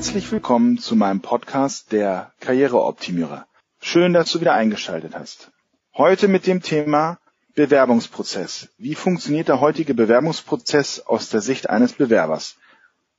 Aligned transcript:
Herzlich 0.00 0.32
willkommen 0.32 0.78
zu 0.78 0.96
meinem 0.96 1.20
Podcast 1.20 1.92
der 1.92 2.32
Karriereoptimierer. 2.40 3.46
Schön, 3.82 4.14
dass 4.14 4.32
du 4.32 4.40
wieder 4.40 4.54
eingeschaltet 4.54 5.14
hast. 5.14 5.50
Heute 5.94 6.26
mit 6.26 6.46
dem 6.46 6.62
Thema 6.62 7.18
Bewerbungsprozess. 7.54 8.70
Wie 8.78 8.94
funktioniert 8.94 9.48
der 9.48 9.60
heutige 9.60 9.92
Bewerbungsprozess 9.92 11.00
aus 11.00 11.28
der 11.28 11.42
Sicht 11.42 11.68
eines 11.68 11.92
Bewerbers? 11.92 12.56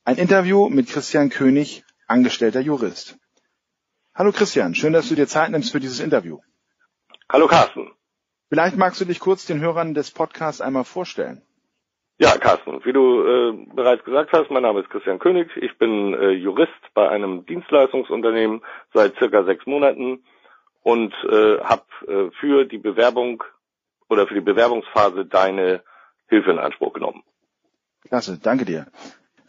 Ein 0.04 0.16
Interview 0.16 0.68
mit 0.70 0.88
Christian 0.88 1.30
König, 1.30 1.84
angestellter 2.08 2.58
Jurist. 2.58 3.16
Hallo 4.12 4.32
Christian, 4.32 4.74
schön, 4.74 4.92
dass 4.92 5.08
du 5.08 5.14
dir 5.14 5.28
Zeit 5.28 5.52
nimmst 5.52 5.70
für 5.70 5.78
dieses 5.78 6.00
Interview. 6.00 6.40
Hallo 7.28 7.46
Carsten. 7.46 7.92
Vielleicht 8.48 8.76
magst 8.76 9.00
du 9.00 9.04
dich 9.04 9.20
kurz 9.20 9.46
den 9.46 9.60
Hörern 9.60 9.94
des 9.94 10.10
Podcasts 10.10 10.60
einmal 10.60 10.82
vorstellen. 10.82 11.42
Ja, 12.22 12.38
Carsten, 12.38 12.84
wie 12.84 12.92
du 12.92 13.20
äh, 13.20 13.66
bereits 13.74 14.04
gesagt 14.04 14.30
hast, 14.32 14.48
mein 14.48 14.62
Name 14.62 14.78
ist 14.78 14.90
Christian 14.90 15.18
König. 15.18 15.50
Ich 15.56 15.76
bin 15.76 16.14
äh, 16.14 16.30
Jurist 16.30 16.70
bei 16.94 17.08
einem 17.08 17.44
Dienstleistungsunternehmen 17.46 18.62
seit 18.94 19.16
circa 19.16 19.42
sechs 19.42 19.66
Monaten 19.66 20.22
und 20.84 21.12
äh, 21.24 21.58
habe 21.58 21.82
äh, 22.06 22.30
für 22.38 22.64
die 22.64 22.78
Bewerbung 22.78 23.42
oder 24.08 24.28
für 24.28 24.34
die 24.34 24.40
Bewerbungsphase 24.40 25.26
deine 25.26 25.82
Hilfe 26.28 26.52
in 26.52 26.60
Anspruch 26.60 26.92
genommen. 26.92 27.24
Klasse, 28.06 28.38
danke 28.40 28.66
dir. 28.66 28.86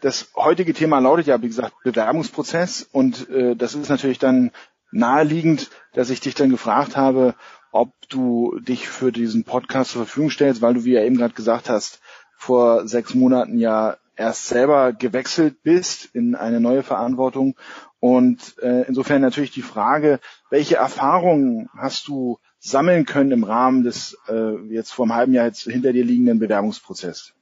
Das 0.02 0.32
heutige 0.36 0.74
Thema 0.74 0.98
lautet 0.98 1.28
ja, 1.28 1.40
wie 1.44 1.50
gesagt, 1.50 1.76
Bewerbungsprozess 1.84 2.90
und 2.92 3.30
äh, 3.30 3.56
das 3.56 3.76
ist 3.76 3.90
natürlich 3.90 4.18
dann 4.18 4.50
naheliegend, 4.90 5.70
dass 5.94 6.10
ich 6.10 6.22
dich 6.22 6.34
dann 6.34 6.50
gefragt 6.50 6.98
habe, 6.98 7.36
ob 7.72 7.92
du 8.10 8.60
dich 8.60 8.88
für 8.88 9.12
diesen 9.12 9.44
Podcast 9.44 9.92
zur 9.92 10.06
Verfügung 10.06 10.32
stellst, 10.32 10.64
weil 10.64 10.74
du, 10.74 10.86
wie 10.86 10.94
ja 10.94 11.04
eben 11.04 11.18
gerade 11.18 11.34
gesagt 11.36 11.70
hast, 11.70 12.02
vor 12.44 12.88
sechs 12.88 13.16
Monaten 13.16 13.58
ja 13.58 13.98
erst 14.16 14.48
selber 14.48 14.94
gewechselt 14.94 15.64
bist 15.64 16.14
in 16.14 16.36
eine 16.36 16.60
neue 16.60 16.84
Verantwortung. 16.84 17.56
Und 18.00 18.56
äh, 18.62 18.84
insofern 18.88 19.22
natürlich 19.22 19.52
die 19.52 19.62
Frage, 19.62 20.20
welche 20.50 20.76
Erfahrungen 20.76 21.70
hast 21.78 22.08
du 22.08 22.38
sammeln 22.60 23.06
können 23.06 23.32
im 23.32 23.44
Rahmen 23.44 23.84
des 23.84 24.18
äh, 24.28 24.56
jetzt 24.68 24.92
vor 24.92 25.06
einem 25.06 25.16
halben 25.16 25.34
Jahr 25.34 25.46
jetzt 25.46 25.64
hinter 25.64 25.94
dir 25.94 26.04
liegenden 26.04 26.40
Bewerbungsprozesses? 26.40 27.34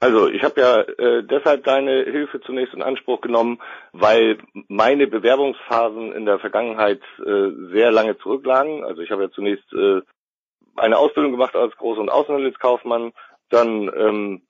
Also 0.00 0.28
ich 0.28 0.42
habe 0.42 0.60
ja 0.60 0.80
äh, 0.80 1.22
deshalb 1.22 1.64
deine 1.64 2.02
Hilfe 2.02 2.40
zunächst 2.40 2.74
in 2.74 2.82
Anspruch 2.82 3.20
genommen, 3.20 3.60
weil 3.92 4.38
meine 4.68 5.06
Bewerbungsphasen 5.06 6.12
in 6.12 6.24
der 6.24 6.40
Vergangenheit 6.40 7.00
äh, 7.18 7.50
sehr 7.72 7.92
lange 7.92 8.18
zurücklagen. 8.18 8.84
Also 8.84 9.02
ich 9.02 9.10
habe 9.12 9.24
ja 9.24 9.30
zunächst 9.30 9.72
äh, 9.72 10.00
eine 10.76 10.98
Ausbildung 10.98 11.32
gemacht 11.32 11.54
als 11.54 11.74
Groß- 11.74 12.00
und 12.00 12.08
Außenhandelskaufmann, 12.08 13.12
dann 13.52 13.90
ähm, 13.96 14.42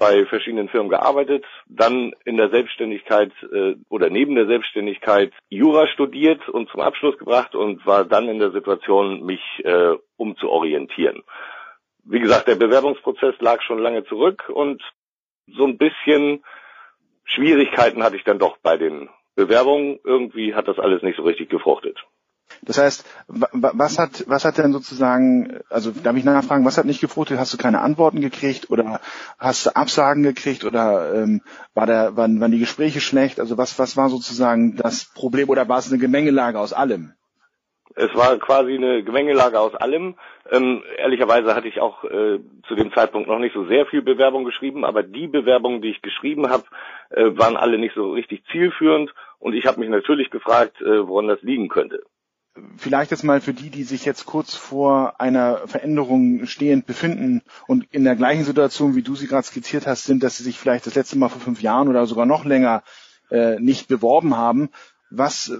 bei 0.00 0.24
verschiedenen 0.24 0.68
Firmen 0.70 0.88
gearbeitet, 0.88 1.44
dann 1.68 2.14
in 2.24 2.38
der 2.38 2.48
Selbstständigkeit 2.48 3.32
äh, 3.52 3.74
oder 3.90 4.08
neben 4.08 4.34
der 4.34 4.46
Selbstständigkeit 4.46 5.32
Jura 5.50 5.86
studiert 5.88 6.48
und 6.48 6.70
zum 6.70 6.80
Abschluss 6.80 7.18
gebracht 7.18 7.54
und 7.54 7.84
war 7.84 8.04
dann 8.04 8.28
in 8.28 8.38
der 8.38 8.50
Situation, 8.50 9.24
mich 9.24 9.42
äh, 9.62 9.96
umzuorientieren. 10.16 11.22
Wie 12.04 12.18
gesagt, 12.18 12.48
der 12.48 12.54
Bewerbungsprozess 12.54 13.34
lag 13.40 13.60
schon 13.62 13.78
lange 13.78 14.04
zurück 14.04 14.48
und 14.48 14.82
so 15.46 15.66
ein 15.66 15.76
bisschen 15.76 16.42
Schwierigkeiten 17.24 18.02
hatte 18.02 18.16
ich 18.16 18.24
dann 18.24 18.38
doch 18.38 18.56
bei 18.56 18.78
den 18.78 19.10
Bewerbungen. 19.34 20.00
Irgendwie 20.02 20.54
hat 20.54 20.66
das 20.66 20.78
alles 20.78 21.02
nicht 21.02 21.16
so 21.16 21.22
richtig 21.22 21.50
gefruchtet. 21.50 21.98
Das 22.62 22.78
heißt, 22.78 23.06
was 23.26 23.98
hat, 23.98 24.24
was 24.26 24.44
hat 24.44 24.58
denn 24.58 24.72
sozusagen, 24.72 25.60
also 25.70 25.92
darf 25.92 26.16
ich 26.16 26.24
nachfragen, 26.24 26.64
was 26.64 26.76
hat 26.76 26.84
nicht 26.84 27.00
gefruchtet? 27.00 27.38
Hast 27.38 27.54
du 27.54 27.56
keine 27.56 27.80
Antworten 27.80 28.20
gekriegt 28.20 28.70
oder 28.70 29.00
hast 29.38 29.66
du 29.66 29.76
Absagen 29.76 30.22
gekriegt 30.22 30.64
oder 30.64 31.14
ähm, 31.14 31.40
war 31.74 31.86
der, 31.86 32.16
waren, 32.16 32.38
waren 32.40 32.52
die 32.52 32.58
Gespräche 32.58 33.00
schlecht? 33.00 33.40
Also 33.40 33.56
was, 33.56 33.78
was 33.78 33.96
war 33.96 34.10
sozusagen 34.10 34.76
das 34.76 35.06
Problem 35.06 35.48
oder 35.48 35.68
war 35.68 35.78
es 35.78 35.90
eine 35.90 35.98
Gemengelage 35.98 36.58
aus 36.58 36.74
allem? 36.74 37.14
Es 37.96 38.14
war 38.14 38.38
quasi 38.38 38.74
eine 38.74 39.02
Gemengelage 39.02 39.58
aus 39.58 39.74
allem. 39.74 40.16
Ähm, 40.50 40.82
ehrlicherweise 40.98 41.54
hatte 41.54 41.66
ich 41.66 41.80
auch 41.80 42.04
äh, 42.04 42.38
zu 42.68 42.74
dem 42.76 42.92
Zeitpunkt 42.92 43.28
noch 43.28 43.38
nicht 43.38 43.54
so 43.54 43.64
sehr 43.66 43.86
viel 43.86 44.02
Bewerbung 44.02 44.44
geschrieben, 44.44 44.84
aber 44.84 45.02
die 45.02 45.26
Bewerbungen, 45.26 45.82
die 45.82 45.90
ich 45.90 46.02
geschrieben 46.02 46.50
habe, 46.50 46.64
äh, 47.10 47.36
waren 47.36 47.56
alle 47.56 47.78
nicht 47.78 47.94
so 47.94 48.12
richtig 48.12 48.44
zielführend 48.52 49.12
und 49.38 49.54
ich 49.54 49.66
habe 49.66 49.80
mich 49.80 49.88
natürlich 49.88 50.30
gefragt, 50.30 50.80
äh, 50.82 51.08
woran 51.08 51.26
das 51.26 51.42
liegen 51.42 51.68
könnte 51.68 52.02
vielleicht 52.76 53.10
jetzt 53.10 53.24
mal 53.24 53.40
für 53.40 53.54
die, 53.54 53.70
die 53.70 53.84
sich 53.84 54.04
jetzt 54.04 54.26
kurz 54.26 54.54
vor 54.54 55.20
einer 55.20 55.66
Veränderung 55.66 56.46
stehend 56.46 56.86
befinden 56.86 57.42
und 57.66 57.86
in 57.92 58.04
der 58.04 58.16
gleichen 58.16 58.44
Situation, 58.44 58.96
wie 58.96 59.02
du 59.02 59.14
sie 59.14 59.26
gerade 59.26 59.46
skizziert 59.46 59.86
hast, 59.86 60.04
sind, 60.04 60.22
dass 60.22 60.36
sie 60.36 60.44
sich 60.44 60.58
vielleicht 60.58 60.86
das 60.86 60.94
letzte 60.94 61.18
Mal 61.18 61.28
vor 61.28 61.40
fünf 61.40 61.62
Jahren 61.62 61.88
oder 61.88 62.06
sogar 62.06 62.26
noch 62.26 62.44
länger 62.44 62.82
äh, 63.30 63.58
nicht 63.60 63.88
beworben 63.88 64.36
haben. 64.36 64.70
Was 65.10 65.52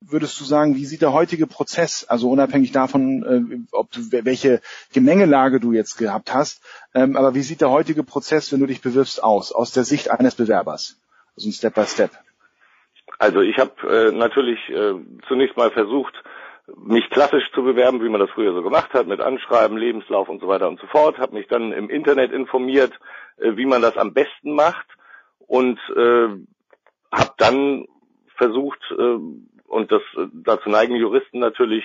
würdest 0.00 0.40
du 0.40 0.44
sagen, 0.44 0.76
wie 0.76 0.84
sieht 0.84 1.02
der 1.02 1.12
heutige 1.12 1.46
Prozess, 1.46 2.04
also 2.04 2.30
unabhängig 2.30 2.72
davon, 2.72 3.24
äh, 3.24 3.66
ob 3.72 3.90
du 3.90 4.00
welche 4.12 4.60
Gemengelage 4.92 5.60
du 5.60 5.72
jetzt 5.72 5.96
gehabt 5.96 6.32
hast, 6.32 6.62
ähm, 6.94 7.16
aber 7.16 7.34
wie 7.34 7.42
sieht 7.42 7.60
der 7.60 7.70
heutige 7.70 8.04
Prozess, 8.04 8.52
wenn 8.52 8.60
du 8.60 8.66
dich 8.66 8.80
bewirbst, 8.80 9.22
aus, 9.22 9.52
aus 9.52 9.72
der 9.72 9.84
Sicht 9.84 10.10
eines 10.10 10.34
Bewerbers? 10.34 11.00
Also 11.36 11.48
ein 11.48 11.52
Step 11.52 11.74
by 11.74 11.84
Step. 11.84 12.10
Also 13.18 13.40
ich 13.40 13.58
habe 13.58 13.72
äh, 13.88 14.12
natürlich 14.12 14.58
äh, 14.68 14.94
zunächst 15.26 15.56
mal 15.56 15.70
versucht, 15.72 16.14
mich 16.76 17.08
klassisch 17.10 17.50
zu 17.52 17.62
bewerben, 17.62 18.02
wie 18.02 18.08
man 18.08 18.20
das 18.20 18.30
früher 18.30 18.52
so 18.52 18.62
gemacht 18.62 18.92
hat, 18.92 19.06
mit 19.06 19.20
Anschreiben, 19.20 19.76
Lebenslauf 19.76 20.28
und 20.28 20.40
so 20.40 20.48
weiter 20.48 20.68
und 20.68 20.80
so 20.80 20.86
fort. 20.86 21.18
Habe 21.18 21.34
mich 21.34 21.48
dann 21.48 21.72
im 21.72 21.88
Internet 21.88 22.32
informiert, 22.32 22.92
äh, 23.38 23.56
wie 23.56 23.66
man 23.66 23.82
das 23.82 23.96
am 23.96 24.12
besten 24.12 24.54
macht 24.54 24.86
und 25.46 25.78
äh, 25.96 26.28
habe 27.10 27.32
dann 27.38 27.86
versucht, 28.36 28.80
äh, 28.90 29.18
und 29.66 29.92
das 29.92 30.02
dazu 30.32 30.70
neigen 30.70 30.96
Juristen 30.96 31.38
natürlich, 31.38 31.84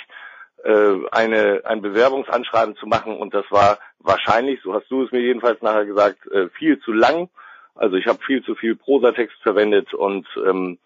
äh, 0.64 0.96
eine, 1.12 1.62
ein 1.66 1.82
Bewerbungsanschreiben 1.82 2.76
zu 2.78 2.88
machen 2.88 3.18
und 3.18 3.34
das 3.34 3.46
war 3.50 3.80
wahrscheinlich, 4.00 4.62
so 4.64 4.74
hast 4.74 4.90
du 4.90 5.04
es 5.04 5.12
mir 5.12 5.20
jedenfalls 5.20 5.62
nachher 5.62 5.86
gesagt, 5.86 6.26
äh, 6.32 6.50
viel 6.50 6.80
zu 6.80 6.94
lang. 6.94 7.30
Also 7.76 7.96
ich 7.98 8.08
habe 8.08 8.24
viel 8.24 8.44
zu 8.44 8.56
viel 8.56 8.76
Prosatext 8.76 9.36
verwendet 9.42 9.94
und 9.94 10.28
ähm, 10.46 10.78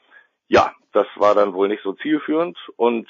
ja, 0.47 0.71
das 0.93 1.05
war 1.15 1.35
dann 1.35 1.53
wohl 1.53 1.67
nicht 1.67 1.83
so 1.83 1.93
zielführend 1.93 2.57
und 2.75 3.07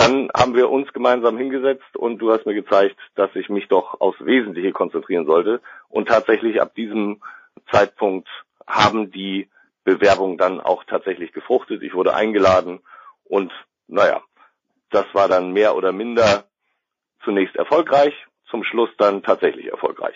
dann 0.00 0.30
haben 0.34 0.54
wir 0.54 0.70
uns 0.70 0.90
gemeinsam 0.94 1.36
hingesetzt 1.36 1.94
und 1.94 2.18
du 2.18 2.32
hast 2.32 2.46
mir 2.46 2.54
gezeigt, 2.54 2.96
dass 3.16 3.28
ich 3.34 3.50
mich 3.50 3.68
doch 3.68 4.00
aufs 4.00 4.24
Wesentliche 4.24 4.72
konzentrieren 4.72 5.26
sollte. 5.26 5.60
Und 5.90 6.08
tatsächlich 6.08 6.62
ab 6.62 6.74
diesem 6.74 7.22
Zeitpunkt 7.70 8.26
haben 8.66 9.10
die 9.10 9.50
Bewerbungen 9.84 10.38
dann 10.38 10.58
auch 10.58 10.84
tatsächlich 10.84 11.32
gefruchtet. 11.32 11.82
Ich 11.82 11.92
wurde 11.92 12.14
eingeladen 12.14 12.80
und 13.24 13.52
naja, 13.88 14.22
das 14.88 15.04
war 15.12 15.28
dann 15.28 15.52
mehr 15.52 15.76
oder 15.76 15.92
minder 15.92 16.44
zunächst 17.22 17.56
erfolgreich, 17.56 18.14
zum 18.48 18.64
Schluss 18.64 18.90
dann 18.96 19.22
tatsächlich 19.22 19.66
erfolgreich. 19.66 20.14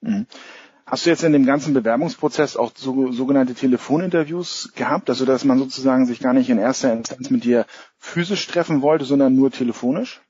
Mhm. 0.00 0.26
Hast 0.90 1.06
du 1.06 1.10
jetzt 1.10 1.22
in 1.22 1.32
dem 1.32 1.46
ganzen 1.46 1.72
Bewerbungsprozess 1.72 2.56
auch 2.56 2.72
so, 2.74 3.12
sogenannte 3.12 3.54
Telefoninterviews 3.54 4.72
gehabt, 4.74 5.08
also 5.08 5.24
dass 5.24 5.44
man 5.44 5.56
sozusagen 5.58 6.04
sich 6.04 6.18
gar 6.18 6.32
nicht 6.32 6.50
in 6.50 6.58
erster 6.58 6.92
Instanz 6.92 7.30
mit 7.30 7.44
dir 7.44 7.64
physisch 7.96 8.44
treffen 8.48 8.82
wollte, 8.82 9.04
sondern 9.04 9.36
nur 9.36 9.52
telefonisch? 9.52 10.20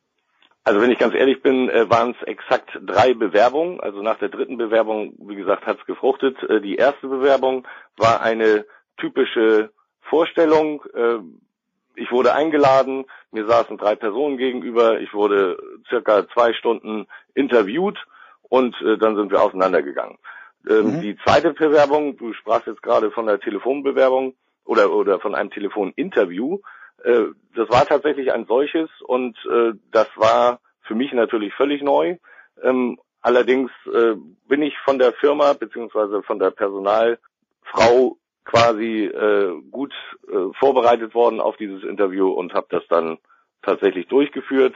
Also 0.62 0.82
wenn 0.82 0.90
ich 0.90 0.98
ganz 0.98 1.14
ehrlich 1.14 1.40
bin, 1.40 1.70
äh, 1.70 1.88
waren 1.88 2.10
es 2.10 2.26
exakt 2.26 2.78
drei 2.82 3.14
Bewerbungen. 3.14 3.80
Also 3.80 4.02
nach 4.02 4.18
der 4.18 4.28
dritten 4.28 4.58
Bewerbung, 4.58 5.14
wie 5.20 5.36
gesagt, 5.36 5.64
hat 5.64 5.78
es 5.80 5.86
gefruchtet. 5.86 6.36
Äh, 6.42 6.60
die 6.60 6.76
erste 6.76 7.08
Bewerbung 7.08 7.66
war 7.96 8.20
eine 8.20 8.66
typische 8.98 9.70
Vorstellung. 10.02 10.82
Äh, 10.92 11.20
ich 11.94 12.12
wurde 12.12 12.34
eingeladen, 12.34 13.06
mir 13.30 13.46
saßen 13.46 13.78
drei 13.78 13.94
Personen 13.94 14.36
gegenüber, 14.36 15.00
ich 15.00 15.14
wurde 15.14 15.56
circa 15.88 16.28
zwei 16.28 16.52
Stunden 16.52 17.06
interviewt 17.34 17.98
und 18.42 18.74
dann 19.00 19.16
sind 19.16 19.30
wir 19.30 19.42
auseinandergegangen. 19.42 20.16
Ähm, 20.68 20.96
mhm. 20.96 21.00
Die 21.00 21.16
zweite 21.24 21.52
Bewerbung, 21.52 22.16
du 22.16 22.32
sprachst 22.34 22.66
jetzt 22.66 22.82
gerade 22.82 23.10
von 23.10 23.26
der 23.26 23.40
Telefonbewerbung 23.40 24.34
oder, 24.64 24.92
oder 24.92 25.20
von 25.20 25.34
einem 25.34 25.50
Telefoninterview. 25.50 26.58
Äh, 27.04 27.26
das 27.54 27.68
war 27.70 27.86
tatsächlich 27.86 28.32
ein 28.32 28.46
solches 28.46 28.90
und 29.02 29.36
äh, 29.46 29.72
das 29.90 30.08
war 30.16 30.60
für 30.82 30.94
mich 30.94 31.12
natürlich 31.12 31.54
völlig 31.54 31.82
neu. 31.82 32.16
Ähm, 32.62 32.98
allerdings 33.22 33.70
äh, 33.86 34.14
bin 34.48 34.62
ich 34.62 34.76
von 34.84 34.98
der 34.98 35.12
Firma 35.14 35.52
beziehungsweise 35.54 36.22
von 36.22 36.38
der 36.38 36.50
Personalfrau 36.50 38.16
quasi 38.44 39.04
äh, 39.04 39.60
gut 39.70 39.94
äh, 40.28 40.52
vorbereitet 40.58 41.14
worden 41.14 41.40
auf 41.40 41.56
dieses 41.56 41.84
Interview 41.84 42.30
und 42.30 42.54
habe 42.54 42.66
das 42.70 42.82
dann 42.88 43.18
tatsächlich 43.62 44.08
durchgeführt. 44.08 44.74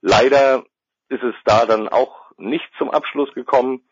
Leider 0.00 0.64
ist 1.08 1.22
es 1.22 1.34
da 1.44 1.66
dann 1.66 1.88
auch 1.88 2.32
nicht 2.38 2.68
zum 2.78 2.90
Abschluss 2.90 3.32
gekommen. 3.34 3.82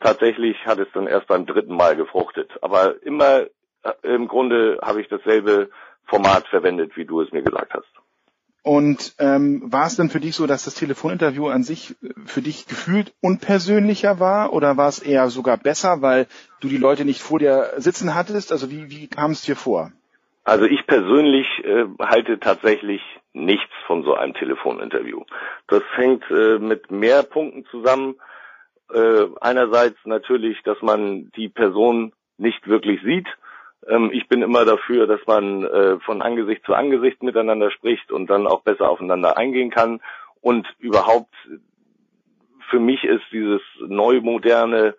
Tatsächlich 0.00 0.56
hat 0.64 0.78
es 0.78 0.88
dann 0.94 1.06
erst 1.06 1.26
beim 1.26 1.46
dritten 1.46 1.74
Mal 1.74 1.96
gefruchtet. 1.96 2.50
Aber 2.62 3.02
immer 3.02 3.46
äh, 3.82 3.92
im 4.02 4.28
Grunde 4.28 4.78
habe 4.82 5.00
ich 5.00 5.08
dasselbe 5.08 5.70
Format 6.06 6.46
verwendet, 6.48 6.96
wie 6.96 7.04
du 7.04 7.20
es 7.20 7.32
mir 7.32 7.42
gesagt 7.42 7.74
hast. 7.74 7.88
Und 8.62 9.14
ähm, 9.18 9.62
war 9.72 9.86
es 9.86 9.96
denn 9.96 10.10
für 10.10 10.20
dich 10.20 10.34
so, 10.34 10.46
dass 10.46 10.64
das 10.64 10.74
Telefoninterview 10.74 11.46
an 11.48 11.62
sich 11.62 11.96
äh, 12.02 12.10
für 12.26 12.42
dich 12.42 12.66
gefühlt 12.66 13.14
unpersönlicher 13.20 14.20
war 14.20 14.52
oder 14.52 14.76
war 14.76 14.88
es 14.88 14.98
eher 14.98 15.28
sogar 15.30 15.56
besser, 15.56 16.02
weil 16.02 16.26
du 16.60 16.68
die 16.68 16.76
Leute 16.76 17.04
nicht 17.04 17.22
vor 17.22 17.38
dir 17.38 17.72
sitzen 17.76 18.14
hattest? 18.14 18.52
Also 18.52 18.70
wie, 18.70 18.90
wie 18.90 19.08
kam 19.08 19.30
es 19.30 19.42
dir 19.42 19.56
vor? 19.56 19.92
Also 20.44 20.64
ich 20.64 20.86
persönlich 20.86 21.46
äh, 21.64 21.84
halte 22.00 22.40
tatsächlich 22.40 23.00
nichts 23.32 23.72
von 23.86 24.02
so 24.02 24.14
einem 24.14 24.34
Telefoninterview. 24.34 25.22
Das 25.68 25.82
hängt 25.94 26.24
äh, 26.30 26.58
mit 26.58 26.90
mehr 26.90 27.22
Punkten 27.22 27.64
zusammen. 27.70 28.16
Äh, 28.92 29.26
einerseits 29.40 29.98
natürlich, 30.04 30.62
dass 30.62 30.80
man 30.80 31.30
die 31.36 31.48
Person 31.48 32.12
nicht 32.38 32.66
wirklich 32.66 33.02
sieht. 33.02 33.26
Ähm, 33.86 34.10
ich 34.12 34.28
bin 34.28 34.42
immer 34.42 34.64
dafür, 34.64 35.06
dass 35.06 35.20
man 35.26 35.64
äh, 35.64 35.98
von 36.00 36.22
Angesicht 36.22 36.64
zu 36.64 36.74
Angesicht 36.74 37.22
miteinander 37.22 37.70
spricht 37.70 38.10
und 38.10 38.28
dann 38.28 38.46
auch 38.46 38.62
besser 38.62 38.88
aufeinander 38.88 39.36
eingehen 39.36 39.70
kann. 39.70 40.00
Und 40.40 40.66
überhaupt, 40.78 41.34
für 42.70 42.80
mich 42.80 43.04
ist 43.04 43.24
dieses 43.32 43.60
neu 43.80 44.20
moderne 44.20 44.94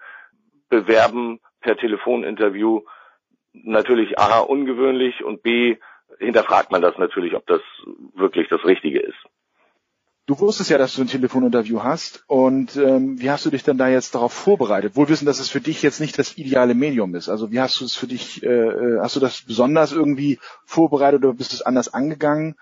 Bewerben 0.70 1.40
per 1.62 1.78
Telefoninterview 1.78 2.82
natürlich 3.54 4.20
A 4.20 4.40
ungewöhnlich 4.40 5.24
und 5.24 5.42
B 5.42 5.78
hinterfragt 6.20 6.72
man 6.72 6.82
das 6.82 6.98
natürlich, 6.98 7.34
ob 7.36 7.46
das 7.48 7.62
wirklich 8.14 8.48
das 8.50 8.64
Richtige 8.66 9.00
ist. 9.00 9.18
Du 10.30 10.40
wusstest 10.40 10.70
ja, 10.70 10.78
dass 10.78 10.94
du 10.94 11.02
ein 11.02 11.08
Telefoninterview 11.08 11.82
hast 11.82 12.24
und 12.28 12.76
ähm, 12.76 13.20
wie 13.20 13.32
hast 13.32 13.48
du 13.48 13.50
dich 13.50 13.64
denn 13.64 13.80
da 13.80 13.88
jetzt 13.88 14.14
darauf 14.14 14.32
vorbereitet? 14.32 14.96
Wohl 14.96 15.10
wissen, 15.10 15.26
dass 15.26 15.40
es 15.40 15.50
für 15.50 15.60
dich 15.60 15.82
jetzt 15.82 16.00
nicht 16.00 16.20
das 16.20 16.38
ideale 16.38 16.76
Medium 16.76 17.16
ist. 17.16 17.30
Also 17.30 17.52
wie 17.52 17.60
hast 17.60 17.82
du 17.82 17.86
es 17.86 17.96
für 17.96 18.06
dich, 18.06 18.44
äh, 18.44 18.48
äh 18.48 19.00
hast 19.00 19.16
du 19.16 19.20
das 19.20 19.42
besonders 19.42 19.92
irgendwie 19.92 20.38
vorbereitet 20.66 21.26
oder 21.26 21.34
bist 21.34 21.52
du 21.52 21.56
es 21.56 21.64
anders 21.64 21.92
angegangen 21.92 22.58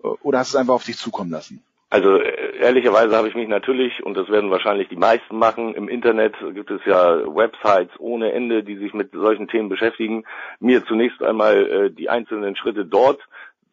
oder 0.00 0.40
hast 0.40 0.52
du 0.52 0.56
es 0.56 0.60
einfach 0.60 0.74
auf 0.74 0.86
dich 0.86 0.96
zukommen 0.96 1.30
lassen? 1.30 1.62
Also 1.88 2.16
äh, 2.16 2.58
ehrlicherweise 2.58 3.16
habe 3.16 3.28
ich 3.28 3.36
mich 3.36 3.46
natürlich, 3.46 4.02
und 4.02 4.16
das 4.16 4.28
werden 4.28 4.50
wahrscheinlich 4.50 4.88
die 4.88 4.96
meisten 4.96 5.38
machen, 5.38 5.76
im 5.76 5.88
Internet 5.88 6.34
gibt 6.52 6.72
es 6.72 6.80
ja 6.84 7.24
Websites 7.32 7.94
ohne 8.00 8.32
Ende, 8.32 8.64
die 8.64 8.76
sich 8.76 8.92
mit 8.92 9.12
solchen 9.12 9.46
Themen 9.46 9.68
beschäftigen, 9.68 10.24
mir 10.58 10.84
zunächst 10.84 11.22
einmal 11.22 11.64
äh, 11.64 11.90
die 11.92 12.10
einzelnen 12.10 12.56
Schritte 12.56 12.84
dort 12.84 13.20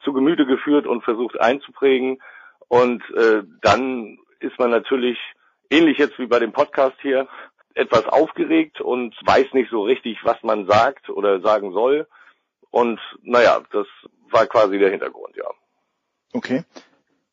zu 0.03 0.13
Gemüte 0.13 0.45
geführt 0.45 0.85
und 0.85 1.03
versucht 1.03 1.41
einzuprägen. 1.41 2.19
Und 2.71 3.03
äh, 3.17 3.43
dann 3.61 4.17
ist 4.39 4.57
man 4.57 4.69
natürlich, 4.69 5.17
ähnlich 5.69 5.97
jetzt 5.97 6.17
wie 6.19 6.25
bei 6.25 6.39
dem 6.39 6.53
Podcast 6.53 6.95
hier, 7.01 7.27
etwas 7.73 8.05
aufgeregt 8.05 8.79
und 8.79 9.13
weiß 9.25 9.47
nicht 9.51 9.69
so 9.69 9.83
richtig, 9.83 10.19
was 10.23 10.41
man 10.41 10.67
sagt 10.67 11.09
oder 11.09 11.41
sagen 11.41 11.73
soll. 11.73 12.07
Und 12.69 12.97
naja, 13.23 13.61
das 13.73 13.87
war 14.29 14.45
quasi 14.45 14.79
der 14.79 14.89
Hintergrund, 14.89 15.35
ja. 15.35 15.49
Okay. 16.31 16.63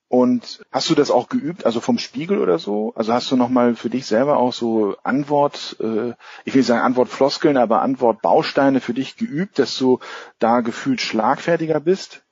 Und 0.09 0.67
hast 0.73 0.91
du 0.91 0.97
das 0.97 1.13
auch 1.13 1.29
geübt, 1.29 1.65
also 1.65 1.79
vom 1.79 1.99
Spiegel 1.99 2.41
oder 2.41 2.59
so? 2.59 2.93
Also 2.97 3.13
hast 3.13 3.31
du 3.31 3.37
nochmal 3.37 3.77
für 3.77 3.91
dich 3.91 4.07
selber 4.07 4.39
auch 4.39 4.53
so 4.53 4.97
Antwort, 5.05 5.77
äh, 5.79 6.15
ich 6.47 6.53
will 6.53 6.63
nicht 6.63 6.67
sagen 6.67 6.83
Antwortfloskeln, 6.83 7.57
aber 7.57 7.83
Antwortbausteine 7.83 8.81
für 8.81 8.95
dich 8.95 9.17
geübt, 9.17 9.61
dass 9.61 9.79
du 9.79 10.01
da 10.41 10.63
gefühlt 10.63 11.01
schlagfertiger 11.01 11.79
bist? 11.79 12.25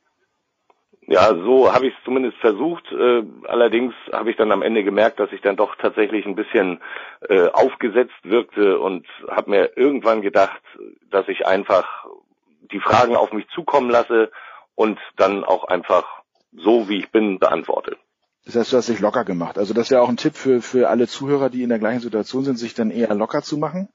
Ja, 1.09 1.29
so 1.29 1.73
habe 1.73 1.87
ich 1.87 1.95
es 1.95 2.05
zumindest 2.05 2.37
versucht. 2.39 2.91
Äh, 2.91 3.23
allerdings 3.47 3.95
habe 4.13 4.31
ich 4.31 4.37
dann 4.37 4.51
am 4.51 4.63
Ende 4.63 4.83
gemerkt, 4.83 5.21
dass 5.21 5.31
ich 5.33 5.41
dann 5.41 5.57
doch 5.57 5.77
tatsächlich 5.77 6.27
ein 6.27 6.35
bisschen 6.35 6.81
äh, 7.29 7.49
aufgesetzt 7.49 8.17
wirkte 8.25 8.81
und 8.81 9.07
habe 9.31 9.51
mir 9.51 9.77
irgendwann 9.77 10.21
gedacht, 10.21 10.61
dass 11.11 11.29
ich 11.29 11.47
einfach 11.47 12.07
die 12.73 12.81
Fragen 12.81 13.15
auf 13.15 13.33
mich 13.33 13.47
zukommen 13.55 13.89
lasse 13.89 14.33
und 14.75 14.99
dann 15.17 15.45
auch 15.45 15.65
einfach 15.65 16.23
so 16.53 16.89
wie 16.89 16.99
ich 16.99 17.13
bin 17.13 17.39
beantworte. 17.39 17.97
Das 18.45 18.57
heißt, 18.57 18.73
du 18.73 18.77
hast 18.77 18.89
dich 18.89 19.01
locker 19.01 19.25
gemacht. 19.25 19.59
Also 19.59 19.75
das 19.75 19.91
wäre 19.91 20.03
auch 20.03 20.09
ein 20.09 20.17
Tipp 20.17 20.35
für, 20.35 20.61
für 20.61 20.89
alle 20.89 21.07
Zuhörer, 21.07 21.51
die 21.51 21.63
in 21.63 21.69
der 21.69 21.79
gleichen 21.79 22.01
Situation 22.01 22.45
sind, 22.45 22.59
sich 22.59 22.75
dann 22.75 22.91
eher 22.91 23.15
locker 23.15 23.43
zu 23.43 23.59
machen? 23.59 23.89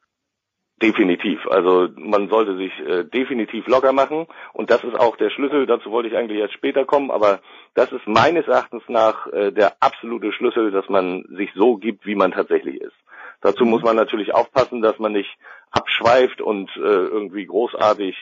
Definitiv. 0.82 1.48
Also 1.48 1.90
man 1.96 2.28
sollte 2.30 2.58
sich 2.58 2.72
äh, 2.80 3.04
definitiv 3.04 3.68
locker 3.68 3.94
machen 3.94 4.26
und 4.54 4.72
das 4.72 4.84
ist 4.84 5.00
auch 5.00 5.16
der 5.16 5.30
Schlüssel. 5.30 5.68
Dazu 5.68 5.92
wollte 5.92 6.10
ich 6.10 6.18
eigentlich 6.18 6.40
erst 6.40 6.56
später 6.56 6.86
kommen, 6.86 7.12
aber 7.12 7.40
das 7.76 7.92
ist 7.92 8.08
meines 8.08 8.48
Erachtens 8.48 8.82
nach 8.88 9.28
äh, 9.28 9.52
der 9.52 9.76
absolute 9.80 10.32
Schlüssel, 10.32 10.72
dass 10.72 10.90
man 10.90 11.24
sich 11.38 11.52
so 11.54 11.78
gibt, 11.78 12.08
wie 12.08 12.16
man 12.16 12.32
tatsächlich 12.32 12.82
ist. 12.82 12.96
Dazu 13.42 13.64
muss 13.64 13.84
man 13.84 13.96
natürlich 13.96 14.34
aufpassen, 14.34 14.82
dass 14.82 14.98
man 14.98 15.12
nicht 15.12 15.30
abschweift 15.70 16.42
und 16.42 16.70
äh, 16.78 16.80
irgendwie 16.80 17.46
großartig 17.46 18.16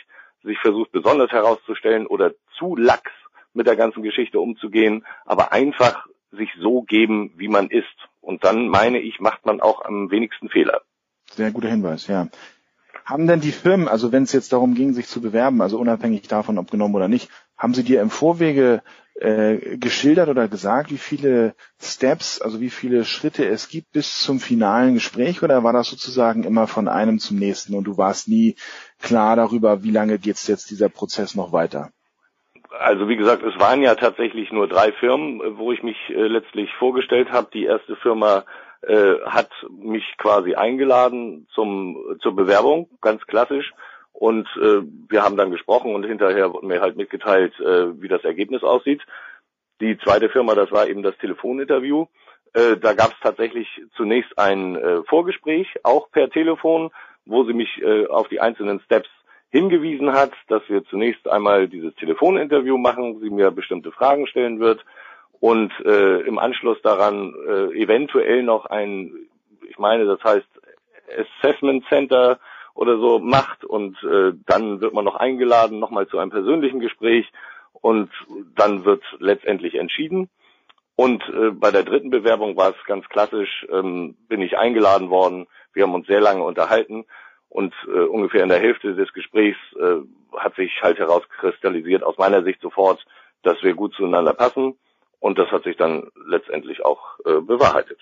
sich 0.43 0.59
versucht 0.59 0.91
besonders 0.91 1.31
herauszustellen 1.31 2.07
oder 2.07 2.33
zu 2.57 2.75
lax 2.75 3.09
mit 3.53 3.67
der 3.67 3.77
ganzen 3.77 4.03
Geschichte 4.03 4.39
umzugehen, 4.39 5.05
aber 5.25 5.53
einfach 5.53 6.07
sich 6.31 6.49
so 6.59 6.81
geben, 6.81 7.31
wie 7.37 7.47
man 7.47 7.69
ist. 7.69 7.87
Und 8.21 8.43
dann 8.43 8.67
meine 8.67 8.99
ich, 8.99 9.19
macht 9.21 9.45
man 9.45 9.61
auch 9.61 9.83
am 9.85 10.11
wenigsten 10.11 10.49
Fehler. 10.49 10.81
Sehr 11.33 11.51
guter 11.51 11.69
Hinweis, 11.69 12.07
ja. 12.07 12.27
Haben 13.05 13.27
denn 13.27 13.41
die 13.41 13.51
Firmen, 13.51 13.87
also 13.87 14.11
wenn 14.11 14.23
es 14.23 14.33
jetzt 14.33 14.53
darum 14.53 14.75
ging, 14.75 14.93
sich 14.93 15.07
zu 15.07 15.21
bewerben, 15.21 15.61
also 15.61 15.79
unabhängig 15.79 16.27
davon, 16.27 16.57
ob 16.57 16.69
genommen 16.69 16.95
oder 16.95 17.07
nicht, 17.07 17.29
haben 17.57 17.73
sie 17.73 17.83
dir 17.83 18.01
im 18.01 18.09
Vorwege 18.09 18.83
äh, 19.15 19.77
geschildert 19.77 20.29
oder 20.29 20.47
gesagt, 20.47 20.91
wie 20.91 20.97
viele 20.97 21.53
Steps, 21.81 22.39
also 22.39 22.61
wie 22.61 22.69
viele 22.69 23.03
Schritte 23.05 23.45
es 23.45 23.67
gibt 23.67 23.91
bis 23.91 24.19
zum 24.19 24.39
finalen 24.39 24.93
Gespräch 24.93 25.43
oder 25.43 25.63
war 25.63 25.73
das 25.73 25.89
sozusagen 25.89 26.43
immer 26.43 26.67
von 26.67 26.87
einem 26.87 27.19
zum 27.19 27.37
nächsten 27.37 27.75
und 27.75 27.85
du 27.85 27.97
warst 27.97 28.27
nie 28.27 28.55
klar 29.01 29.35
darüber, 29.35 29.83
wie 29.83 29.91
lange 29.91 30.19
geht 30.19 30.37
jetzt 30.47 30.69
dieser 30.69 30.89
Prozess 30.89 31.35
noch 31.35 31.51
weiter? 31.51 31.89
Also 32.69 33.09
wie 33.09 33.17
gesagt, 33.17 33.43
es 33.43 33.59
waren 33.59 33.81
ja 33.81 33.95
tatsächlich 33.95 34.51
nur 34.51 34.67
drei 34.67 34.91
Firmen, 34.93 35.57
wo 35.57 35.71
ich 35.71 35.83
mich 35.83 35.97
äh, 36.09 36.27
letztlich 36.27 36.69
vorgestellt 36.75 37.31
habe. 37.31 37.49
Die 37.53 37.65
erste 37.65 37.95
Firma 37.97 38.45
äh, 38.81 39.19
hat 39.25 39.49
mich 39.69 40.03
quasi 40.17 40.55
eingeladen 40.55 41.47
zum 41.53 42.17
zur 42.21 42.35
Bewerbung, 42.35 42.89
ganz 43.01 43.25
klassisch. 43.25 43.73
Und 44.13 44.47
äh, 44.57 44.81
wir 45.09 45.23
haben 45.23 45.37
dann 45.37 45.51
gesprochen 45.51 45.95
und 45.95 46.05
hinterher 46.05 46.53
wurde 46.53 46.65
mir 46.65 46.81
halt 46.81 46.97
mitgeteilt, 46.97 47.57
äh, 47.59 48.01
wie 48.01 48.07
das 48.07 48.23
Ergebnis 48.23 48.63
aussieht. 48.63 49.01
Die 49.81 49.97
zweite 49.99 50.29
Firma, 50.29 50.55
das 50.55 50.71
war 50.71 50.87
eben 50.87 51.03
das 51.03 51.17
Telefoninterview. 51.17 52.07
Äh, 52.53 52.77
da 52.77 52.93
gab 52.93 53.11
es 53.11 53.19
tatsächlich 53.21 53.67
zunächst 53.95 54.37
ein 54.37 54.75
äh, 54.75 55.03
Vorgespräch, 55.03 55.67
auch 55.83 56.11
per 56.11 56.29
Telefon, 56.29 56.89
wo 57.25 57.43
sie 57.43 57.53
mich 57.53 57.81
äh, 57.81 58.07
auf 58.07 58.27
die 58.27 58.41
einzelnen 58.41 58.79
Steps 58.81 59.09
hingewiesen 59.51 60.13
hat, 60.13 60.31
dass 60.47 60.61
wir 60.67 60.83
zunächst 60.85 61.27
einmal 61.27 61.67
dieses 61.67 61.95
Telefoninterview 61.95 62.77
machen, 62.77 63.19
sie 63.21 63.29
mir 63.29 63.51
bestimmte 63.51 63.91
Fragen 63.91 64.27
stellen 64.27 64.59
wird 64.59 64.83
und 65.39 65.71
äh, 65.85 66.21
im 66.21 66.37
Anschluss 66.37 66.81
daran 66.81 67.33
äh, 67.47 67.81
eventuell 67.81 68.43
noch 68.43 68.65
ein, 68.65 69.13
ich 69.69 69.77
meine, 69.77 70.05
das 70.05 70.23
heißt 70.23 70.47
Assessment 71.41 71.85
Center 71.87 72.39
oder 72.75 72.97
so 72.97 73.19
macht 73.19 73.65
und 73.65 74.01
äh, 74.03 74.33
dann 74.45 74.81
wird 74.81 74.93
man 74.93 75.05
noch 75.05 75.15
eingeladen, 75.15 75.79
nochmal 75.79 76.07
zu 76.07 76.17
einem 76.17 76.31
persönlichen 76.31 76.79
Gespräch 76.79 77.29
und 77.73 78.09
dann 78.55 78.85
wird 78.85 79.03
letztendlich 79.19 79.75
entschieden. 79.75 80.29
Und 80.95 81.23
äh, 81.29 81.51
bei 81.51 81.71
der 81.71 81.83
dritten 81.83 82.09
Bewerbung 82.09 82.57
war 82.57 82.71
es 82.71 82.85
ganz 82.85 83.07
klassisch, 83.07 83.65
ähm, 83.71 84.15
bin 84.27 84.41
ich 84.41 84.57
eingeladen 84.57 85.09
worden. 85.09 85.47
Wir 85.73 85.83
haben 85.83 85.93
uns 85.93 86.07
sehr 86.07 86.19
lange 86.19 86.43
unterhalten 86.43 87.05
und 87.47 87.73
äh, 87.87 88.01
ungefähr 88.01 88.43
in 88.43 88.49
der 88.49 88.59
Hälfte 88.59 88.93
des 88.95 89.11
Gesprächs 89.13 89.57
äh, 89.79 89.97
hat 90.37 90.55
sich 90.55 90.71
halt 90.81 90.99
herauskristallisiert 90.99 92.03
aus 92.03 92.17
meiner 92.17 92.43
Sicht 92.43 92.61
sofort, 92.61 93.05
dass 93.43 93.61
wir 93.63 93.73
gut 93.73 93.93
zueinander 93.95 94.33
passen. 94.33 94.77
Und 95.19 95.37
das 95.37 95.49
hat 95.51 95.63
sich 95.63 95.77
dann 95.77 96.09
letztendlich 96.25 96.83
auch 96.85 97.19
äh, 97.25 97.41
bewahrheitet. 97.41 97.99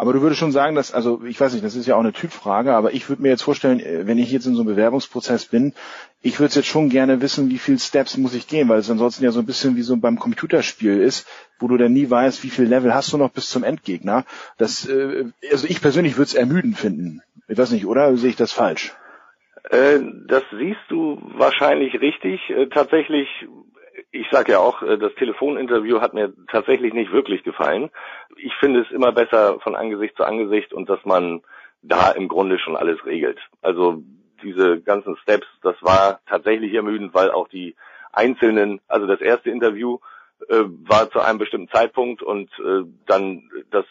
Aber 0.00 0.12
du 0.12 0.22
würdest 0.22 0.38
schon 0.38 0.52
sagen, 0.52 0.76
dass, 0.76 0.94
also 0.94 1.24
ich 1.24 1.40
weiß 1.40 1.52
nicht, 1.52 1.64
das 1.64 1.74
ist 1.74 1.86
ja 1.86 1.96
auch 1.96 2.00
eine 2.00 2.12
Typfrage, 2.12 2.72
aber 2.72 2.92
ich 2.92 3.08
würde 3.08 3.20
mir 3.20 3.30
jetzt 3.30 3.42
vorstellen, 3.42 3.80
äh, 3.80 4.06
wenn 4.06 4.16
ich 4.16 4.30
jetzt 4.30 4.46
in 4.46 4.54
so 4.54 4.62
einem 4.62 4.70
Bewerbungsprozess 4.70 5.46
bin, 5.46 5.74
ich 6.22 6.38
würde 6.38 6.54
jetzt 6.54 6.68
schon 6.68 6.88
gerne 6.88 7.20
wissen, 7.20 7.50
wie 7.50 7.58
viele 7.58 7.80
Steps 7.80 8.16
muss 8.16 8.32
ich 8.32 8.46
gehen, 8.46 8.68
weil 8.68 8.78
es 8.78 8.88
ansonsten 8.88 9.24
ja 9.24 9.32
so 9.32 9.40
ein 9.40 9.46
bisschen 9.46 9.74
wie 9.74 9.82
so 9.82 9.96
beim 9.96 10.20
Computerspiel 10.20 11.00
ist, 11.00 11.26
wo 11.58 11.66
du 11.66 11.76
dann 11.76 11.92
nie 11.92 12.08
weißt, 12.08 12.44
wie 12.44 12.50
viel 12.50 12.66
Level 12.66 12.94
hast 12.94 13.12
du 13.12 13.18
noch 13.18 13.30
bis 13.30 13.50
zum 13.50 13.64
Endgegner. 13.64 14.24
Das, 14.56 14.88
äh, 14.88 15.24
also 15.50 15.66
ich 15.66 15.82
persönlich 15.82 16.14
würde 16.16 16.28
es 16.28 16.34
ermüdend 16.34 16.78
finden. 16.78 17.20
Ich 17.48 17.58
weiß 17.58 17.72
nicht, 17.72 17.84
oder 17.84 18.16
sehe 18.16 18.30
ich 18.30 18.36
das 18.36 18.52
falsch? 18.52 18.94
Äh, 19.70 19.98
das 20.28 20.44
siehst 20.56 20.78
du 20.90 21.20
wahrscheinlich 21.34 22.00
richtig. 22.00 22.40
Tatsächlich, 22.72 23.28
ich 24.10 24.26
sage 24.30 24.52
ja 24.52 24.58
auch, 24.58 24.82
äh, 24.82 24.98
das 24.98 25.14
Telefoninterview 25.14 26.00
hat 26.00 26.14
mir 26.14 26.32
tatsächlich 26.50 26.92
nicht 26.94 27.12
wirklich 27.12 27.42
gefallen. 27.42 27.90
Ich 28.36 28.54
finde 28.56 28.80
es 28.80 28.90
immer 28.90 29.12
besser 29.12 29.60
von 29.60 29.74
Angesicht 29.74 30.16
zu 30.16 30.24
Angesicht 30.24 30.72
und 30.72 30.88
dass 30.88 31.04
man 31.04 31.42
da 31.82 32.10
im 32.10 32.28
Grunde 32.28 32.58
schon 32.58 32.76
alles 32.76 33.04
regelt. 33.04 33.38
Also 33.62 34.02
diese 34.42 34.80
ganzen 34.80 35.16
Steps, 35.18 35.46
das 35.62 35.76
war 35.80 36.20
tatsächlich 36.26 36.72
ermüdend, 36.74 37.14
weil 37.14 37.30
auch 37.30 37.48
die 37.48 37.76
einzelnen, 38.12 38.80
also 38.88 39.06
das 39.06 39.20
erste 39.20 39.50
Interview 39.50 39.98
äh, 40.48 40.64
war 40.64 41.10
zu 41.10 41.20
einem 41.20 41.38
bestimmten 41.38 41.68
Zeitpunkt 41.68 42.22
und 42.22 42.50
äh, 42.58 42.84
dann 43.06 43.50
das 43.70 43.84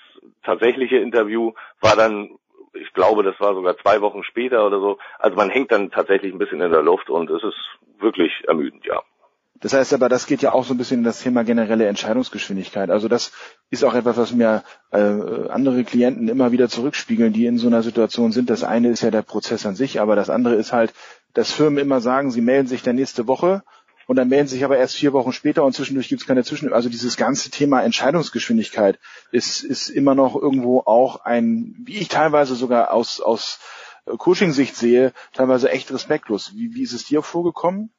tatsächliche 0.43 0.97
Interview 0.97 1.53
war 1.81 1.95
dann 1.95 2.37
ich 2.73 2.93
glaube, 2.93 3.23
das 3.23 3.39
war 3.39 3.55
sogar 3.55 3.75
zwei 3.77 4.01
Wochen 4.01 4.23
später 4.23 4.63
oder 4.67 4.79
so. 4.79 4.99
Also 5.17 5.35
man 5.35 5.49
hängt 5.49 5.71
dann 5.71 5.89
tatsächlich 5.89 6.31
ein 6.31 6.37
bisschen 6.37 6.61
in 6.61 6.71
der 6.71 6.83
Luft 6.83 7.09
und 7.09 7.27
es 7.31 7.41
ist 7.41 7.57
wirklich 7.99 8.31
ermüdend, 8.47 8.85
ja. 8.85 9.01
Das 9.59 9.73
heißt 9.73 9.93
aber, 9.93 10.07
das 10.07 10.27
geht 10.27 10.41
ja 10.41 10.53
auch 10.53 10.63
so 10.63 10.73
ein 10.73 10.77
bisschen 10.77 10.99
in 10.99 11.03
das 11.03 11.21
Thema 11.21 11.43
generelle 11.43 11.87
Entscheidungsgeschwindigkeit. 11.87 12.89
Also 12.91 13.07
das 13.07 13.31
ist 13.69 13.83
auch 13.83 13.95
etwas, 13.95 14.17
was 14.17 14.31
mir 14.31 14.63
äh, 14.91 14.97
andere 15.49 15.83
Klienten 15.83 16.27
immer 16.27 16.51
wieder 16.51 16.69
zurückspiegeln, 16.69 17.33
die 17.33 17.47
in 17.47 17.57
so 17.57 17.67
einer 17.67 17.81
Situation 17.81 18.31
sind. 18.31 18.49
Das 18.49 18.63
eine 18.63 18.89
ist 18.89 19.01
ja 19.01 19.09
der 19.09 19.23
Prozess 19.23 19.65
an 19.65 19.75
sich, 19.75 19.99
aber 19.99 20.15
das 20.15 20.29
andere 20.29 20.55
ist 20.55 20.73
halt, 20.73 20.93
dass 21.33 21.51
Firmen 21.51 21.79
immer 21.79 22.01
sagen, 22.01 22.31
sie 22.31 22.41
melden 22.41 22.67
sich 22.67 22.83
dann 22.83 22.95
nächste 22.95 23.27
Woche 23.27 23.63
und 24.05 24.15
dann 24.15 24.29
melden 24.29 24.47
sich 24.47 24.63
aber 24.63 24.77
erst 24.77 24.95
vier 24.95 25.13
Wochen 25.13 25.33
später 25.33 25.63
und 25.63 25.73
zwischendurch 25.73 26.07
gibt 26.07 26.21
es 26.21 26.27
keine 26.27 26.43
Zwischen. 26.43 26.71
Also 26.71 26.89
dieses 26.89 27.17
ganze 27.17 27.49
Thema 27.49 27.81
Entscheidungsgeschwindigkeit 27.81 28.99
ist, 29.31 29.63
ist 29.63 29.89
immer 29.89 30.15
noch 30.15 30.35
irgendwo 30.35 30.81
auch 30.81 31.25
ein, 31.25 31.75
wie 31.83 31.97
ich 31.97 32.07
teilweise 32.09 32.55
sogar 32.55 32.93
aus, 32.93 33.19
aus 33.21 33.59
Coaching-Sicht 34.05 34.75
sehe, 34.75 35.13
teilweise 35.33 35.69
echt 35.69 35.91
respektlos. 35.91 36.53
Wie, 36.55 36.73
wie 36.75 36.83
ist 36.83 36.93
es 36.93 37.05
dir 37.05 37.21
vorgekommen? 37.21 37.91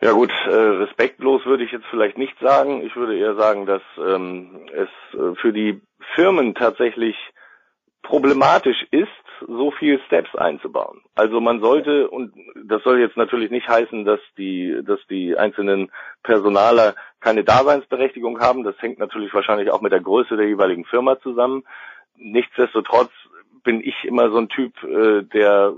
Ja 0.00 0.12
gut, 0.12 0.30
äh, 0.46 0.50
respektlos 0.50 1.46
würde 1.46 1.64
ich 1.64 1.72
jetzt 1.72 1.86
vielleicht 1.90 2.18
nicht 2.18 2.38
sagen. 2.40 2.82
Ich 2.82 2.94
würde 2.96 3.16
eher 3.16 3.36
sagen, 3.36 3.64
dass 3.64 3.82
ähm, 3.98 4.66
es 4.72 4.88
äh, 5.18 5.34
für 5.36 5.52
die 5.52 5.80
Firmen 6.14 6.54
tatsächlich 6.54 7.16
problematisch 8.02 8.86
ist, 8.90 9.08
so 9.46 9.70
viel 9.72 10.00
Steps 10.06 10.34
einzubauen. 10.36 11.00
Also 11.14 11.40
man 11.40 11.60
sollte, 11.60 12.08
und 12.08 12.34
das 12.64 12.82
soll 12.82 13.00
jetzt 13.00 13.16
natürlich 13.16 13.50
nicht 13.50 13.68
heißen, 13.68 14.04
dass 14.04 14.20
die, 14.36 14.80
dass 14.84 15.00
die 15.08 15.36
einzelnen 15.36 15.90
Personaler 16.22 16.94
keine 17.20 17.44
Daseinsberechtigung 17.44 18.40
haben. 18.40 18.62
Das 18.62 18.80
hängt 18.80 18.98
natürlich 18.98 19.32
wahrscheinlich 19.34 19.70
auch 19.70 19.80
mit 19.80 19.92
der 19.92 20.00
Größe 20.00 20.36
der 20.36 20.46
jeweiligen 20.46 20.84
Firma 20.84 21.18
zusammen. 21.20 21.64
Nichtsdestotrotz 22.16 23.10
bin 23.64 23.80
ich 23.80 24.04
immer 24.04 24.30
so 24.30 24.38
ein 24.38 24.48
Typ, 24.48 24.72
äh, 24.84 25.22
der 25.22 25.72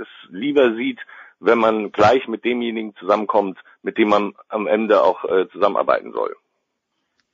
es 0.00 0.08
lieber 0.30 0.74
sieht, 0.74 0.98
wenn 1.40 1.58
man 1.58 1.92
gleich 1.92 2.28
mit 2.28 2.44
demjenigen 2.44 2.94
zusammenkommt, 2.96 3.58
mit 3.82 3.98
dem 3.98 4.08
man 4.08 4.34
am 4.48 4.66
Ende 4.66 5.02
auch 5.02 5.24
äh, 5.24 5.48
zusammenarbeiten 5.50 6.12
soll. 6.12 6.34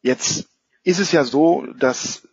Jetzt 0.03 0.49
ist 0.83 0.99
es 0.99 1.13
ja 1.13 1.25
so, 1.25 1.67
dass 1.79 2.29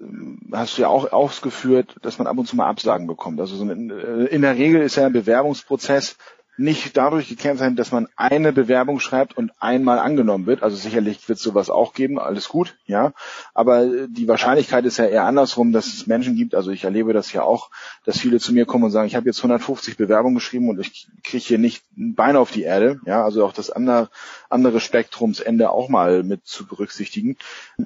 hast 0.51 0.77
du 0.77 0.81
ja 0.81 0.89
auch 0.89 1.11
ausgeführt, 1.11 1.95
dass 2.01 2.17
man 2.17 2.27
ab 2.27 2.37
und 2.37 2.45
zu 2.45 2.57
mal 2.57 2.67
Absagen 2.67 3.07
bekommt. 3.07 3.39
Also 3.39 3.55
so 3.55 3.63
in, 3.69 3.89
äh, 3.89 4.25
in 4.25 4.41
der 4.41 4.57
Regel 4.57 4.81
ist 4.81 4.97
ja 4.97 5.05
ein 5.05 5.13
Bewerbungsprozess 5.13 6.17
nicht 6.57 6.97
dadurch 6.97 7.29
gekennzeichnet, 7.29 7.79
dass 7.79 7.91
man 7.91 8.07
eine 8.15 8.51
Bewerbung 8.51 8.99
schreibt 8.99 9.37
und 9.37 9.51
einmal 9.59 9.99
angenommen 9.99 10.45
wird. 10.45 10.63
Also 10.63 10.75
sicherlich 10.75 11.27
wird 11.27 11.37
es 11.37 11.43
sowas 11.43 11.69
auch 11.69 11.93
geben, 11.93 12.19
alles 12.19 12.49
gut, 12.49 12.77
ja. 12.85 13.13
Aber 13.53 14.07
die 14.07 14.27
Wahrscheinlichkeit 14.27 14.85
ist 14.85 14.97
ja 14.97 15.05
eher 15.05 15.23
andersrum, 15.23 15.71
dass 15.71 15.87
es 15.87 16.07
Menschen 16.07 16.35
gibt, 16.35 16.53
also 16.53 16.71
ich 16.71 16.83
erlebe 16.83 17.13
das 17.13 17.31
ja 17.33 17.43
auch, 17.43 17.69
dass 18.05 18.19
viele 18.19 18.39
zu 18.39 18.53
mir 18.53 18.65
kommen 18.65 18.83
und 18.83 18.91
sagen, 18.91 19.07
ich 19.07 19.15
habe 19.15 19.27
jetzt 19.27 19.39
150 19.39 19.97
Bewerbungen 19.97 20.35
geschrieben 20.35 20.69
und 20.69 20.79
ich 20.79 21.07
kriege 21.23 21.43
hier 21.43 21.57
nicht 21.57 21.83
ein 21.97 22.15
Bein 22.15 22.35
auf 22.35 22.51
die 22.51 22.63
Erde, 22.63 22.99
ja, 23.05 23.23
also 23.23 23.45
auch 23.45 23.53
das 23.53 23.69
andere, 23.69 24.09
andere 24.49 24.79
Spektrumsende 24.79 25.69
auch 25.69 25.89
mal 25.89 26.23
mit 26.23 26.45
zu 26.45 26.67
berücksichtigen. 26.67 27.37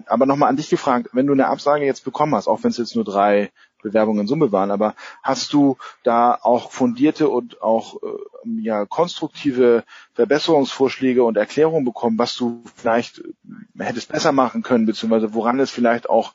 Aber 0.07 0.25
nochmal 0.25 0.49
an 0.49 0.57
dich 0.57 0.69
gefragt, 0.69 1.09
wenn 1.13 1.27
du 1.27 1.33
eine 1.33 1.47
Absage 1.47 1.85
jetzt 1.85 2.03
bekommen 2.03 2.35
hast, 2.35 2.47
auch 2.47 2.63
wenn 2.63 2.71
es 2.71 2.77
jetzt 2.77 2.95
nur 2.95 3.05
drei 3.05 3.51
Bewerbungen 3.85 4.21
in 4.21 4.27
Summe 4.27 4.51
waren. 4.51 4.71
Aber 4.71 4.95
hast 5.23 5.53
du 5.53 5.77
da 6.03 6.37
auch 6.41 6.71
fundierte 6.71 7.29
und 7.29 7.61
auch 7.61 8.01
äh, 8.03 8.61
ja, 8.61 8.85
konstruktive 8.85 9.83
Verbesserungsvorschläge 10.13 11.23
und 11.23 11.37
Erklärungen 11.37 11.85
bekommen, 11.85 12.19
was 12.19 12.35
du 12.35 12.63
vielleicht 12.75 13.19
äh, 13.19 13.83
hättest 13.83 14.11
besser 14.11 14.31
machen 14.31 14.63
können, 14.63 14.85
beziehungsweise 14.85 15.33
woran 15.33 15.59
es 15.59 15.71
vielleicht 15.71 16.09
auch 16.09 16.33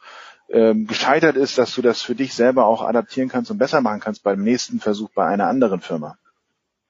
ähm, 0.49 0.87
gescheitert 0.87 1.37
ist, 1.37 1.59
dass 1.59 1.75
du 1.75 1.83
das 1.83 2.03
für 2.03 2.15
dich 2.15 2.35
selber 2.35 2.67
auch 2.67 2.83
adaptieren 2.83 3.29
kannst 3.29 3.51
und 3.51 3.59
besser 3.59 3.81
machen 3.81 4.01
kannst 4.01 4.25
beim 4.25 4.43
nächsten 4.43 4.81
Versuch 4.81 5.11
bei 5.15 5.27
einer 5.27 5.47
anderen 5.47 5.81
Firma? 5.81 6.17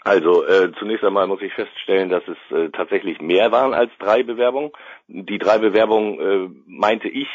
Also 0.03 0.47
äh, 0.47 0.73
zunächst 0.79 1.05
einmal 1.05 1.27
muss 1.27 1.43
ich 1.43 1.53
feststellen, 1.53 2.09
dass 2.09 2.23
es 2.27 2.57
äh, 2.57 2.71
tatsächlich 2.71 3.21
mehr 3.21 3.53
waren 3.53 3.75
als 3.75 3.91
drei 3.99 4.23
Bewerbungen. 4.23 4.73
Die 5.09 5.39
drei 5.39 5.59
Bewerbungen 5.59 6.21
äh, 6.21 6.49
meinte 6.67 7.09
ich 7.09 7.29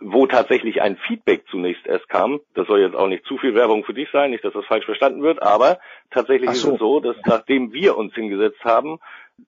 wo 0.00 0.26
tatsächlich 0.26 0.82
ein 0.82 0.96
Feedback 0.96 1.44
zunächst 1.50 1.86
erst 1.86 2.08
kam. 2.08 2.40
Das 2.54 2.66
soll 2.66 2.80
jetzt 2.80 2.96
auch 2.96 3.08
nicht 3.08 3.24
zu 3.24 3.38
viel 3.38 3.54
Werbung 3.54 3.84
für 3.84 3.94
dich 3.94 4.08
sein, 4.12 4.30
nicht, 4.30 4.44
dass 4.44 4.52
das 4.52 4.64
falsch 4.66 4.84
verstanden 4.84 5.22
wird, 5.22 5.42
aber 5.42 5.78
tatsächlich 6.10 6.50
so. 6.50 6.68
ist 6.68 6.74
es 6.74 6.78
so, 6.78 7.00
dass 7.00 7.16
nachdem 7.24 7.72
wir 7.72 7.96
uns 7.96 8.14
hingesetzt 8.14 8.64
haben, 8.64 8.98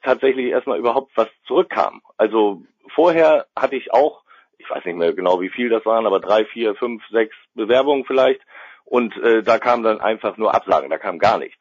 tatsächlich 0.03 0.47
erstmal 0.47 0.79
überhaupt 0.79 1.13
was 1.17 1.29
zurückkam. 1.47 2.03
Also 2.17 2.63
vorher 2.95 3.47
hatte 3.57 3.77
ich 3.77 3.93
auch, 3.93 4.23
ich 4.59 4.69
weiß 4.69 4.85
nicht 4.85 4.97
mehr 4.97 5.13
genau 5.13 5.41
wie 5.41 5.51
viel 5.51 5.69
das 5.69 5.85
waren, 5.87 6.07
aber 6.07 6.21
drei, 6.21 6.45
vier, 6.45 6.75
fünf, 6.75 7.03
sechs 7.11 7.35
Bewerbungen 7.55 8.05
vielleicht 8.05 8.41
und 8.85 9.17
äh, 9.19 9.43
da 9.43 9.59
kam 9.59 9.83
dann 9.83 10.01
einfach 10.01 10.37
nur 10.37 10.55
Absagen, 10.55 10.91
da 10.91 10.99
kam 10.99 11.19
gar 11.19 11.39
nichts. 11.39 11.61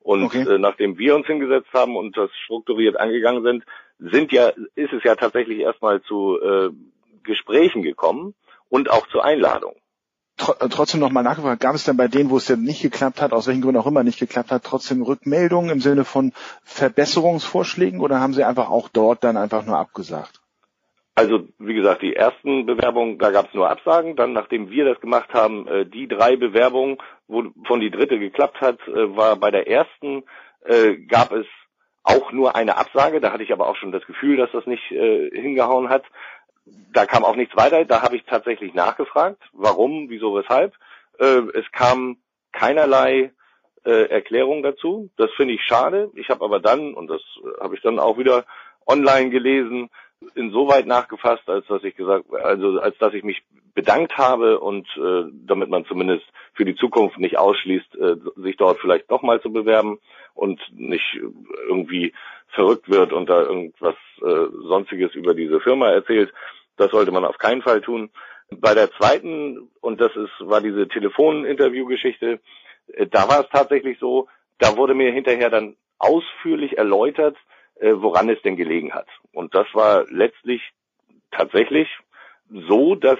Und 0.00 0.24
okay. 0.24 0.42
äh, 0.42 0.58
nachdem 0.58 0.98
wir 0.98 1.14
uns 1.14 1.26
hingesetzt 1.26 1.72
haben 1.72 1.96
und 1.96 2.16
das 2.16 2.30
strukturiert 2.44 2.98
angegangen 3.00 3.42
sind, 3.42 3.64
sind 3.98 4.32
ja, 4.32 4.48
ist 4.74 4.92
es 4.92 5.02
ja 5.02 5.14
tatsächlich 5.14 5.60
erstmal 5.60 6.02
zu 6.02 6.38
äh, 6.40 6.70
Gesprächen 7.24 7.82
gekommen 7.82 8.34
und 8.68 8.90
auch 8.90 9.06
zur 9.08 9.24
Einladung. 9.24 9.74
Äh, 10.36 10.68
trotzdem 10.68 11.00
nochmal 11.00 11.22
nachgefragt, 11.22 11.60
gab 11.60 11.74
es 11.74 11.84
denn 11.84 11.96
bei 11.96 12.08
denen, 12.08 12.30
wo 12.30 12.38
es 12.38 12.46
denn 12.46 12.62
nicht 12.62 12.82
geklappt 12.82 13.20
hat, 13.20 13.32
aus 13.32 13.46
welchen 13.46 13.62
Gründen 13.62 13.80
auch 13.80 13.86
immer 13.86 14.02
nicht 14.02 14.18
geklappt 14.18 14.50
hat, 14.50 14.64
trotzdem 14.64 15.02
Rückmeldungen 15.02 15.70
im 15.70 15.80
Sinne 15.80 16.04
von 16.04 16.32
Verbesserungsvorschlägen 16.64 18.00
oder 18.00 18.20
haben 18.20 18.34
sie 18.34 18.44
einfach 18.44 18.68
auch 18.68 18.88
dort 18.88 19.22
dann 19.22 19.36
einfach 19.36 19.64
nur 19.64 19.78
abgesagt? 19.78 20.40
Also 21.14 21.46
wie 21.58 21.74
gesagt, 21.74 22.02
die 22.02 22.16
ersten 22.16 22.66
Bewerbungen, 22.66 23.18
da 23.18 23.30
gab 23.30 23.46
es 23.46 23.54
nur 23.54 23.70
Absagen. 23.70 24.16
Dann, 24.16 24.32
nachdem 24.32 24.70
wir 24.70 24.84
das 24.84 25.00
gemacht 25.00 25.32
haben, 25.32 25.68
äh, 25.68 25.86
die 25.86 26.08
drei 26.08 26.34
Bewerbungen, 26.34 26.98
wovon 27.28 27.78
die 27.78 27.92
dritte 27.92 28.18
geklappt 28.18 28.60
hat, 28.60 28.80
äh, 28.88 29.16
war 29.16 29.36
bei 29.36 29.50
der 29.50 29.68
ersten 29.68 30.24
gab 31.10 31.30
es 31.32 31.44
auch 32.04 32.32
nur 32.32 32.56
eine 32.56 32.78
Absage. 32.78 33.20
Da 33.20 33.32
hatte 33.32 33.42
ich 33.42 33.52
aber 33.52 33.68
auch 33.68 33.76
schon 33.76 33.92
das 33.92 34.06
Gefühl, 34.06 34.38
dass 34.38 34.50
das 34.50 34.64
nicht 34.64 34.82
hingehauen 34.84 35.90
hat 35.90 36.04
da 36.66 37.06
kam 37.06 37.24
auch 37.24 37.36
nichts 37.36 37.56
weiter. 37.56 37.84
Da 37.84 38.02
habe 38.02 38.16
ich 38.16 38.24
tatsächlich 38.24 38.74
nachgefragt, 38.74 39.42
warum, 39.52 40.08
wieso, 40.08 40.34
weshalb. 40.34 40.74
Äh, 41.18 41.42
es 41.54 41.70
kam 41.72 42.18
keinerlei 42.52 43.32
äh, 43.84 44.08
Erklärung 44.08 44.62
dazu. 44.62 45.10
Das 45.16 45.30
finde 45.36 45.54
ich 45.54 45.62
schade. 45.62 46.10
Ich 46.14 46.28
habe 46.30 46.44
aber 46.44 46.60
dann, 46.60 46.94
und 46.94 47.08
das 47.08 47.20
äh, 47.42 47.62
habe 47.62 47.74
ich 47.74 47.82
dann 47.82 47.98
auch 47.98 48.18
wieder 48.18 48.44
online 48.86 49.30
gelesen, 49.30 49.90
insoweit 50.34 50.86
nachgefasst, 50.86 51.48
als 51.48 51.66
dass 51.66 51.84
ich 51.84 51.96
gesagt, 51.96 52.32
also 52.32 52.78
als 52.80 52.96
dass 52.98 53.14
ich 53.14 53.24
mich 53.24 53.42
bedankt 53.74 54.16
habe 54.16 54.60
und 54.60 54.86
äh, 54.96 55.24
damit 55.46 55.68
man 55.68 55.84
zumindest 55.84 56.24
für 56.54 56.64
die 56.64 56.76
Zukunft 56.76 57.18
nicht 57.18 57.36
ausschließt, 57.36 57.96
äh, 57.96 58.16
sich 58.36 58.56
dort 58.56 58.78
vielleicht 58.78 59.10
nochmal 59.10 59.40
zu 59.42 59.52
bewerben 59.52 59.98
und 60.34 60.60
nicht 60.72 61.18
irgendwie 61.68 62.12
verrückt 62.48 62.88
wird 62.88 63.12
und 63.12 63.28
da 63.28 63.42
irgendwas 63.42 63.96
äh, 64.22 64.46
sonstiges 64.68 65.14
über 65.14 65.34
diese 65.34 65.60
Firma 65.60 65.90
erzählt. 65.90 66.32
Das 66.76 66.90
sollte 66.90 67.12
man 67.12 67.24
auf 67.24 67.38
keinen 67.38 67.62
Fall 67.62 67.80
tun. 67.80 68.10
Bei 68.50 68.74
der 68.74 68.90
zweiten, 68.92 69.70
und 69.80 70.00
das 70.00 70.14
ist, 70.16 70.32
war 70.40 70.60
diese 70.60 70.88
Telefoninterview-Geschichte, 70.88 72.40
äh, 72.92 73.06
da 73.06 73.28
war 73.28 73.40
es 73.40 73.48
tatsächlich 73.50 73.98
so, 73.98 74.28
da 74.58 74.76
wurde 74.76 74.94
mir 74.94 75.12
hinterher 75.12 75.50
dann 75.50 75.76
ausführlich 75.98 76.76
erläutert, 76.78 77.36
äh, 77.76 77.92
woran 77.94 78.28
es 78.28 78.40
denn 78.42 78.56
gelegen 78.56 78.92
hat. 78.92 79.08
Und 79.32 79.54
das 79.54 79.66
war 79.72 80.04
letztlich 80.08 80.62
tatsächlich 81.30 81.88
so, 82.68 82.94
dass 82.94 83.18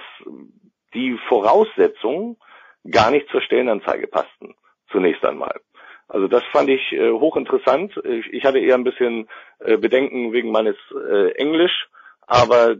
die 0.93 1.17
Voraussetzungen 1.27 2.37
gar 2.89 3.11
nicht 3.11 3.27
zur 3.29 3.41
Stellenanzeige 3.41 4.07
passten, 4.07 4.55
zunächst 4.91 5.25
einmal. 5.25 5.59
Also 6.07 6.27
das 6.27 6.43
fand 6.51 6.69
ich 6.69 6.93
äh, 6.93 7.11
hochinteressant. 7.11 7.99
Ich, 8.31 8.45
hatte 8.45 8.59
eher 8.59 8.75
ein 8.75 8.83
bisschen 8.83 9.27
Bedenken 9.59 10.31
wegen 10.33 10.51
meines 10.51 10.75
Englisch, 11.35 11.87
aber 12.27 12.75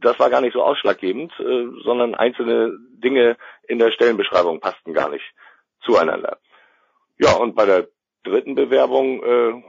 das 0.00 0.18
war 0.18 0.30
gar 0.30 0.40
nicht 0.40 0.54
so 0.54 0.62
ausschlaggebend, 0.62 1.32
äh, 1.40 1.66
sondern 1.84 2.14
einzelne 2.14 2.76
Dinge 2.92 3.36
in 3.68 3.78
der 3.78 3.92
Stellenbeschreibung 3.92 4.60
passten 4.60 4.92
gar 4.92 5.10
nicht 5.10 5.24
zueinander. 5.82 6.38
Ja, 7.18 7.36
und 7.36 7.54
bei 7.54 7.66
der 7.66 7.88
dritten 8.24 8.54
Bewerbung 8.54 9.22
äh, 9.22 9.62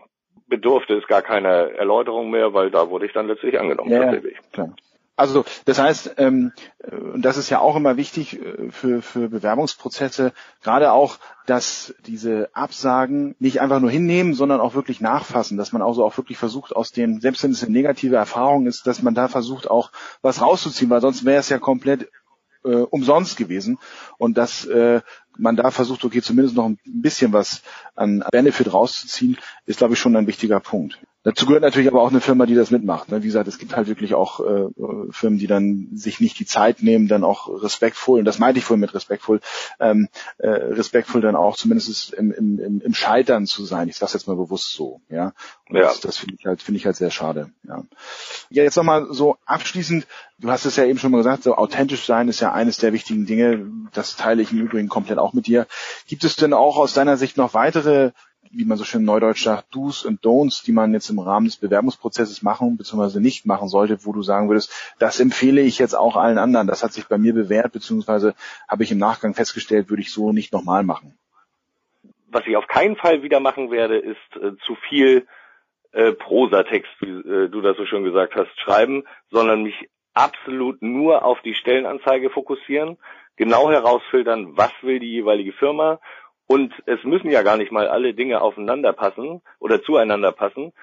bedurfte 0.48 0.96
es 0.96 1.08
gar 1.08 1.22
keiner 1.22 1.72
Erläuterung 1.74 2.30
mehr, 2.30 2.54
weil 2.54 2.72
da 2.72 2.90
wurde 2.90 3.06
ich 3.06 3.14
dann 3.14 3.28
letztlich 3.28 3.60
angenommen. 3.60 3.92
Ja, 3.92 4.04
tatsächlich. 4.04 4.38
Klar. 4.52 4.76
Also 5.22 5.46
das 5.66 5.78
heißt, 5.78 6.16
ähm, 6.18 6.51
und 6.90 7.22
das 7.22 7.38
ist 7.38 7.51
ja 7.51 7.60
auch 7.60 7.75
immer 7.75 7.96
wichtig 7.96 8.42
äh, 8.42 8.72
für, 8.72 9.04
für 9.04 9.30
Bewerbungsprozesse, 9.30 10.34
gerade 10.63 10.92
auch, 10.92 11.20
dass 11.46 11.94
diese 12.08 12.50
Absagen 12.54 13.36
nicht 13.38 13.62
einfach 13.62 13.80
nur 13.80 13.92
hinnehmen, 13.92 14.34
sondern 14.34 14.60
auch 14.60 14.74
wirklich 14.74 15.00
nachfassen, 15.00 15.58
dass 15.58 15.74
man 15.74 15.84
also 15.84 16.04
auch 16.04 16.18
wirklich 16.18 16.40
versucht, 16.40 16.75
aus 16.75 16.92
den, 16.92 17.22
selbst 17.22 17.44
wenn 17.44 17.51
es 17.51 17.63
eine 17.63 17.72
negative 17.72 18.16
Erfahrung 18.16 18.66
ist, 18.66 18.88
dass 18.88 19.04
man 19.04 19.13
da 19.13 19.28
versucht 19.28 19.70
auch 19.70 19.92
was 20.24 20.42
rauszuziehen, 20.42 20.90
weil 20.90 21.01
sonst 21.01 21.24
wäre 21.24 21.40
es 21.40 21.50
ja 21.50 21.60
komplett 21.60 22.10
äh, 22.63 22.70
umsonst 22.70 23.38
gewesen 23.38 23.78
und 24.18 24.40
dass 24.40 24.66
äh, 24.66 25.01
man 25.38 25.56
da 25.56 25.70
versucht, 25.70 26.04
okay, 26.04 26.24
zumindest 26.24 26.56
noch 26.56 26.66
ein 26.66 26.80
bisschen 26.84 27.32
was 27.32 27.62
an 27.96 28.24
Benefit 28.32 28.74
rauszuziehen, 28.74 29.38
ist, 29.68 29.78
glaube 29.78 29.94
ich, 29.94 30.00
schon 30.00 30.16
ein 30.16 30.25
wichtiger 30.25 30.60
Punkt. 30.60 31.00
Dazu 31.24 31.46
gehört 31.46 31.62
natürlich 31.62 31.88
aber 31.88 32.01
auch 32.01 32.10
eine 32.10 32.20
Firma, 32.20 32.48
die 32.48 32.56
das 32.56 32.72
mitmacht. 32.72 33.10
Ne? 33.10 33.22
Wie 33.22 33.28
gesagt, 33.28 33.48
es 33.48 33.60
gibt 33.60 33.75
halt 33.75 33.88
wirklich 33.88 34.16
auch 34.16 34.40
äh, 34.40 34.70
Firmen, 35.12 35.38
die 35.38 35.46
dann 35.46 35.90
sich 35.94 36.20
nicht 36.20 36.40
die 36.40 36.48
Zeit 36.48 36.82
nehmen, 36.82 37.08
dann 37.08 37.24
auch 37.24 37.62
respektvoll, 37.62 38.20
und 38.20 38.25
das 38.25 38.40
meinte 38.40 38.58
ich 38.58 38.66
vorhin 38.66 38.82
mit 38.82 38.96
respektvoll, 38.96 39.40
ähm, 39.80 40.08
äh, 40.40 40.50
respektvoll 40.50 41.22
dann 41.22 41.36
auch 41.36 41.58
zumindest 41.58 42.13
im, 42.13 42.32
im, 42.32 42.82
im 42.82 42.94
Scheitern 42.96 43.46
zu 43.46 43.66
sein. 43.66 43.88
Ich 43.88 43.98
sage 43.98 44.13
jetzt 44.13 44.28
mal 44.28 44.36
bewusst 44.36 44.72
so. 44.74 45.01
Ja, 45.10 45.34
und 45.70 45.75
ja. 45.75 45.84
das, 45.84 46.00
das 46.00 46.18
finde 46.18 46.36
ich 46.40 46.46
halt 46.46 46.63
finde 46.63 46.78
ich 46.78 46.86
halt 46.88 46.96
sehr 46.96 47.12
schade. 47.12 47.51
Ja, 47.68 47.84
ja 48.50 48.63
jetzt 48.63 48.78
nochmal 48.78 49.08
so 49.12 49.38
abschließend. 49.46 50.08
Du 50.40 50.50
hast 50.50 50.66
es 50.66 50.75
ja 50.75 50.86
eben 50.86 50.98
schon 50.98 51.12
mal 51.12 51.20
gesagt, 51.20 51.44
so 51.44 51.56
authentisch 51.56 52.06
sein 52.06 52.30
ist 52.30 52.40
ja 52.40 52.51
eines 52.51 52.78
der 52.78 52.94
wichtigen 52.94 53.28
Dinge. 53.28 53.68
Das 53.94 54.16
teile 54.16 54.42
ich 54.42 54.51
im 54.51 54.60
Übrigen 54.60 54.90
komplett 54.90 55.20
auch 55.20 55.34
mit 55.34 55.46
dir. 55.46 55.68
Gibt 56.08 56.24
es 56.24 56.36
denn 56.36 56.54
auch 56.54 56.78
aus 56.78 56.94
deiner 56.94 57.16
Sicht 57.16 57.38
noch 57.38 57.54
weitere 57.54 58.12
wie 58.53 58.65
man 58.65 58.77
so 58.77 58.84
schön 58.84 59.03
neudeutsch 59.03 59.43
sagt, 59.43 59.74
Do's 59.74 60.05
und 60.05 60.22
Don'ts, 60.22 60.63
die 60.65 60.72
man 60.72 60.93
jetzt 60.93 61.10
im 61.10 61.20
Rahmen 61.20 61.46
des 61.46 61.58
Bewerbungsprozesses 61.58 62.41
machen 62.41 62.77
bzw. 62.77 63.20
nicht 63.20 63.46
machen 63.46 63.67
sollte, 63.67 64.05
wo 64.05 64.12
du 64.12 64.22
sagen 64.22 64.50
würdest, 64.50 64.93
das 65.00 65.20
empfehle 65.20 65.62
ich 65.62 65.79
jetzt 65.79 65.93
auch 65.93 66.15
allen 66.15 66.38
anderen. 66.38 66.67
Das 66.67 66.84
hat 66.84 66.93
sich 66.93 67.08
bei 67.08 67.17
mir 67.17 67.34
bewährt, 67.34 67.72
beziehungsweise 67.72 68.36
habe 68.67 68.84
ich 68.84 68.91
im 68.91 68.98
Nachgang 68.98 69.34
festgestellt, 69.34 69.89
würde 69.89 70.01
ich 70.01 70.12
so 70.12 70.31
nicht 70.31 70.53
nochmal 70.53 70.84
machen. 70.84 71.17
Was 72.27 72.46
ich 72.48 72.55
auf 72.55 72.67
keinen 72.67 72.96
Fall 72.96 73.24
wieder 73.24 73.39
machen 73.39 73.72
werde, 73.72 73.98
ist 73.98 74.36
äh, 74.36 74.51
zu 74.65 74.75
viel 74.89 75.27
äh, 75.91 76.13
Prosatext, 76.13 76.91
wie 77.00 77.10
äh, 77.10 77.50
du 77.50 77.62
das 77.62 77.77
so 77.77 77.86
schön 77.86 78.03
gesagt 78.03 78.36
hast, 78.36 78.58
schreiben, 78.60 79.03
sondern 79.29 79.63
mich 79.63 79.89
absolut 80.13 80.81
nur 80.81 81.24
auf 81.25 81.41
die 81.41 81.55
Stellenanzeige 81.55 82.29
fokussieren, 82.29 82.98
genau 83.36 83.70
herausfiltern, 83.70 84.58
was 84.58 84.72
will 84.81 85.00
die 85.00 85.12
jeweilige 85.12 85.53
Firma 85.53 86.00
und 86.51 86.74
es 86.86 87.01
müssen 87.05 87.31
ja 87.31 87.43
gar 87.43 87.55
nicht 87.55 87.72
mal 87.72 87.88
alle 87.88 88.13
Dinge 88.13 88.41
aufeinander 88.41 88.91
passen 88.91 89.41
oder 89.60 89.81
zueinander 89.81 90.34
passen. 90.34 90.74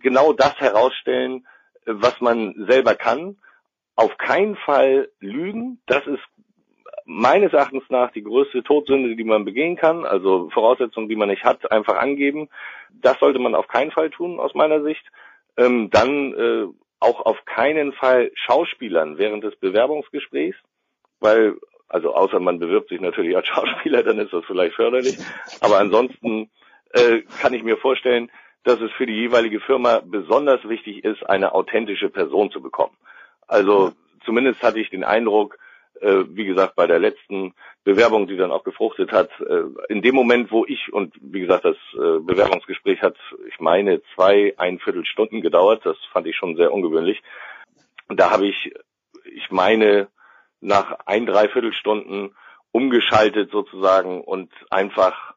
Genau 0.00 0.32
das 0.32 0.58
herausstellen, 0.58 1.46
was 1.84 2.18
man 2.22 2.54
selber 2.66 2.94
kann. 2.94 3.36
Auf 3.94 4.16
keinen 4.16 4.56
Fall 4.56 5.10
lügen. 5.20 5.82
Das 5.84 6.06
ist 6.06 6.22
meines 7.04 7.52
Erachtens 7.52 7.82
nach 7.90 8.10
die 8.12 8.22
größte 8.22 8.62
Todsünde, 8.62 9.16
die 9.16 9.24
man 9.24 9.44
begehen 9.44 9.76
kann. 9.76 10.06
Also 10.06 10.48
Voraussetzungen, 10.48 11.10
die 11.10 11.16
man 11.16 11.28
nicht 11.28 11.44
hat, 11.44 11.70
einfach 11.70 11.98
angeben. 11.98 12.48
Das 12.90 13.18
sollte 13.18 13.38
man 13.38 13.54
auf 13.54 13.68
keinen 13.68 13.90
Fall 13.90 14.08
tun, 14.08 14.40
aus 14.40 14.54
meiner 14.54 14.82
Sicht. 14.82 15.04
Ähm, 15.58 15.90
dann 15.90 16.32
äh, 16.32 16.66
auch 17.00 17.26
auf 17.26 17.44
keinen 17.44 17.92
Fall 17.92 18.30
Schauspielern 18.34 19.18
während 19.18 19.44
des 19.44 19.56
Bewerbungsgesprächs, 19.56 20.56
weil, 21.20 21.56
also 21.88 22.14
außer 22.14 22.38
man 22.40 22.58
bewirbt 22.58 22.90
sich 22.90 23.00
natürlich 23.00 23.36
als 23.36 23.46
Schauspieler, 23.48 24.02
dann 24.02 24.18
ist 24.18 24.32
das 24.32 24.44
vielleicht 24.46 24.74
förderlich. 24.74 25.18
Aber 25.60 25.78
ansonsten 25.78 26.50
äh, 26.92 27.22
kann 27.40 27.54
ich 27.54 27.62
mir 27.62 27.76
vorstellen, 27.76 28.30
dass 28.64 28.80
es 28.80 28.90
für 28.92 29.06
die 29.06 29.14
jeweilige 29.14 29.60
Firma 29.60 30.00
besonders 30.04 30.68
wichtig 30.68 31.04
ist, 31.04 31.22
eine 31.28 31.54
authentische 31.54 32.10
Person 32.10 32.50
zu 32.50 32.60
bekommen. 32.60 32.96
Also 33.46 33.92
zumindest 34.24 34.62
hatte 34.62 34.80
ich 34.80 34.90
den 34.90 35.04
Eindruck, 35.04 35.58
äh, 36.00 36.24
wie 36.28 36.44
gesagt, 36.44 36.76
bei 36.76 36.86
der 36.86 36.98
letzten 36.98 37.54
Bewerbung, 37.84 38.26
die 38.26 38.36
dann 38.36 38.52
auch 38.52 38.64
gefruchtet 38.64 39.10
hat, 39.12 39.30
äh, 39.40 39.62
in 39.88 40.02
dem 40.02 40.14
Moment, 40.14 40.52
wo 40.52 40.66
ich, 40.66 40.92
und 40.92 41.14
wie 41.20 41.40
gesagt, 41.40 41.64
das 41.64 41.76
äh, 41.94 42.20
Bewerbungsgespräch 42.20 43.00
hat, 43.00 43.16
ich 43.48 43.58
meine, 43.58 44.02
zwei, 44.14 44.54
ein 44.58 44.78
Viertelstunden 44.78 45.40
gedauert, 45.40 45.86
das 45.86 45.96
fand 46.12 46.26
ich 46.26 46.36
schon 46.36 46.56
sehr 46.56 46.72
ungewöhnlich. 46.72 47.22
Da 48.08 48.30
habe 48.30 48.46
ich, 48.46 48.72
ich 49.24 49.50
meine, 49.50 50.08
nach 50.60 50.98
ein, 51.06 51.26
Dreiviertelstunden 51.26 52.34
umgeschaltet 52.72 53.50
sozusagen 53.50 54.22
und 54.22 54.52
einfach 54.70 55.34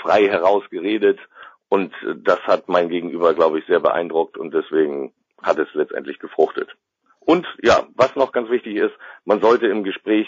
frei 0.00 0.26
herausgeredet. 0.26 1.18
Und 1.68 1.94
das 2.16 2.40
hat 2.40 2.68
mein 2.68 2.88
Gegenüber, 2.88 3.34
glaube 3.34 3.58
ich, 3.58 3.66
sehr 3.66 3.80
beeindruckt 3.80 4.36
und 4.36 4.52
deswegen 4.52 5.12
hat 5.42 5.58
es 5.58 5.68
letztendlich 5.74 6.18
gefruchtet. 6.18 6.68
Und 7.20 7.46
ja, 7.62 7.86
was 7.94 8.16
noch 8.16 8.32
ganz 8.32 8.50
wichtig 8.50 8.76
ist, 8.76 8.94
man 9.24 9.40
sollte 9.40 9.68
im 9.68 9.84
Gespräch 9.84 10.26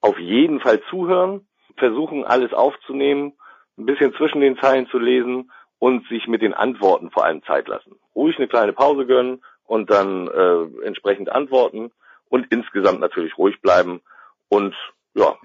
auf 0.00 0.18
jeden 0.18 0.60
Fall 0.60 0.80
zuhören, 0.90 1.46
versuchen 1.76 2.24
alles 2.24 2.52
aufzunehmen, 2.52 3.34
ein 3.76 3.86
bisschen 3.86 4.14
zwischen 4.14 4.40
den 4.40 4.58
Zeilen 4.58 4.86
zu 4.88 4.98
lesen 4.98 5.50
und 5.78 6.06
sich 6.08 6.26
mit 6.26 6.42
den 6.42 6.54
Antworten 6.54 7.10
vor 7.10 7.24
allem 7.24 7.42
Zeit 7.44 7.68
lassen. 7.68 7.98
Ruhig 8.14 8.36
eine 8.38 8.48
kleine 8.48 8.72
Pause 8.72 9.06
gönnen 9.06 9.44
und 9.64 9.90
dann 9.90 10.28
äh, 10.28 10.86
entsprechend 10.86 11.30
antworten 11.30 11.90
und 12.28 12.46
insgesamt 12.50 13.00
natürlich 13.00 13.36
ruhig 13.38 13.60
bleiben 13.60 14.00
und 14.48 14.74
ja, 15.14 15.36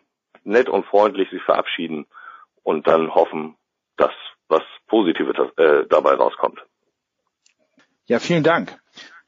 nett 0.44 0.70
und 0.70 0.86
freundlich 0.86 1.30
sich 1.30 1.42
verabschieden 1.44 2.06
und 2.64 2.88
dann 2.88 3.14
hoffen, 3.14 3.56
dass 3.98 4.12
was 4.48 4.64
Positives 4.88 5.36
äh, 5.58 5.86
dabei 5.90 6.16
rauskommt. 6.16 6.60
Ja, 8.06 8.20
vielen 8.20 8.44
Dank. 8.44 8.80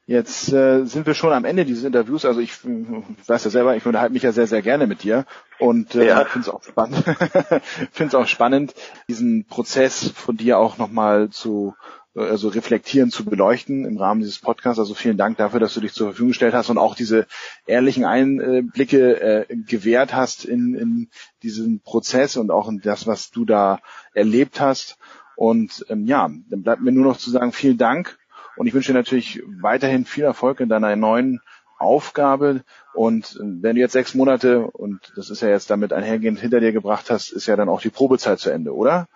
Jetzt 0.04 0.52
äh, 0.52 0.84
sind 0.84 1.06
wir 1.06 1.14
schon 1.14 1.32
am 1.32 1.44
Ende 1.44 1.64
dieses 1.64 1.84
Interviews. 1.84 2.24
Also 2.24 2.40
ich, 2.40 2.52
ich 2.64 3.28
weiß 3.28 3.44
ja 3.44 3.50
selber, 3.50 3.76
ich 3.76 3.86
unterhalte 3.86 4.12
mich 4.12 4.24
ja 4.24 4.32
sehr, 4.32 4.48
sehr 4.48 4.60
gerne 4.60 4.88
mit 4.88 5.04
dir 5.04 5.24
und 5.60 5.94
äh, 5.94 6.08
ja. 6.08 6.24
finde 6.24 6.48
es 6.48 6.52
auch 6.52 6.64
spannend, 6.64 7.04
finde 7.92 8.08
es 8.08 8.14
auch 8.16 8.26
spannend, 8.26 8.74
diesen 9.08 9.46
Prozess 9.46 10.10
von 10.10 10.36
dir 10.36 10.58
auch 10.58 10.76
nochmal 10.76 11.30
zu 11.30 11.76
also 12.14 12.48
reflektieren 12.48 13.10
zu 13.10 13.24
beleuchten 13.24 13.84
im 13.84 13.96
Rahmen 13.96 14.20
dieses 14.20 14.38
Podcasts. 14.38 14.78
Also 14.78 14.94
vielen 14.94 15.16
Dank 15.16 15.38
dafür, 15.38 15.60
dass 15.60 15.74
du 15.74 15.80
dich 15.80 15.92
zur 15.92 16.08
Verfügung 16.08 16.28
gestellt 16.28 16.54
hast 16.54 16.68
und 16.70 16.78
auch 16.78 16.94
diese 16.94 17.26
ehrlichen 17.66 18.04
Einblicke 18.04 19.20
äh, 19.20 19.56
gewährt 19.56 20.14
hast 20.14 20.44
in, 20.44 20.74
in 20.74 21.08
diesen 21.42 21.80
Prozess 21.80 22.36
und 22.36 22.50
auch 22.50 22.68
in 22.68 22.80
das, 22.80 23.06
was 23.06 23.30
du 23.30 23.44
da 23.44 23.80
erlebt 24.12 24.60
hast. 24.60 24.98
Und 25.36 25.86
ähm, 25.88 26.04
ja, 26.06 26.30
dann 26.50 26.62
bleibt 26.62 26.82
mir 26.82 26.92
nur 26.92 27.04
noch 27.04 27.16
zu 27.16 27.30
sagen, 27.30 27.52
vielen 27.52 27.78
Dank 27.78 28.18
und 28.56 28.66
ich 28.66 28.74
wünsche 28.74 28.92
dir 28.92 28.98
natürlich 28.98 29.42
weiterhin 29.60 30.04
viel 30.04 30.24
Erfolg 30.24 30.60
in 30.60 30.68
deiner 30.68 30.94
neuen 30.96 31.40
Aufgabe. 31.78 32.62
Und 32.94 33.38
wenn 33.40 33.74
du 33.74 33.80
jetzt 33.80 33.92
sechs 33.92 34.14
Monate, 34.14 34.66
und 34.70 35.12
das 35.16 35.30
ist 35.30 35.42
ja 35.42 35.48
jetzt 35.48 35.70
damit 35.70 35.92
einhergehend 35.92 36.38
hinter 36.38 36.60
dir 36.60 36.72
gebracht 36.72 37.10
hast, 37.10 37.30
ist 37.30 37.46
ja 37.46 37.56
dann 37.56 37.68
auch 37.68 37.80
die 37.80 37.90
Probezeit 37.90 38.38
zu 38.38 38.50
Ende, 38.50 38.74
oder? 38.74 39.08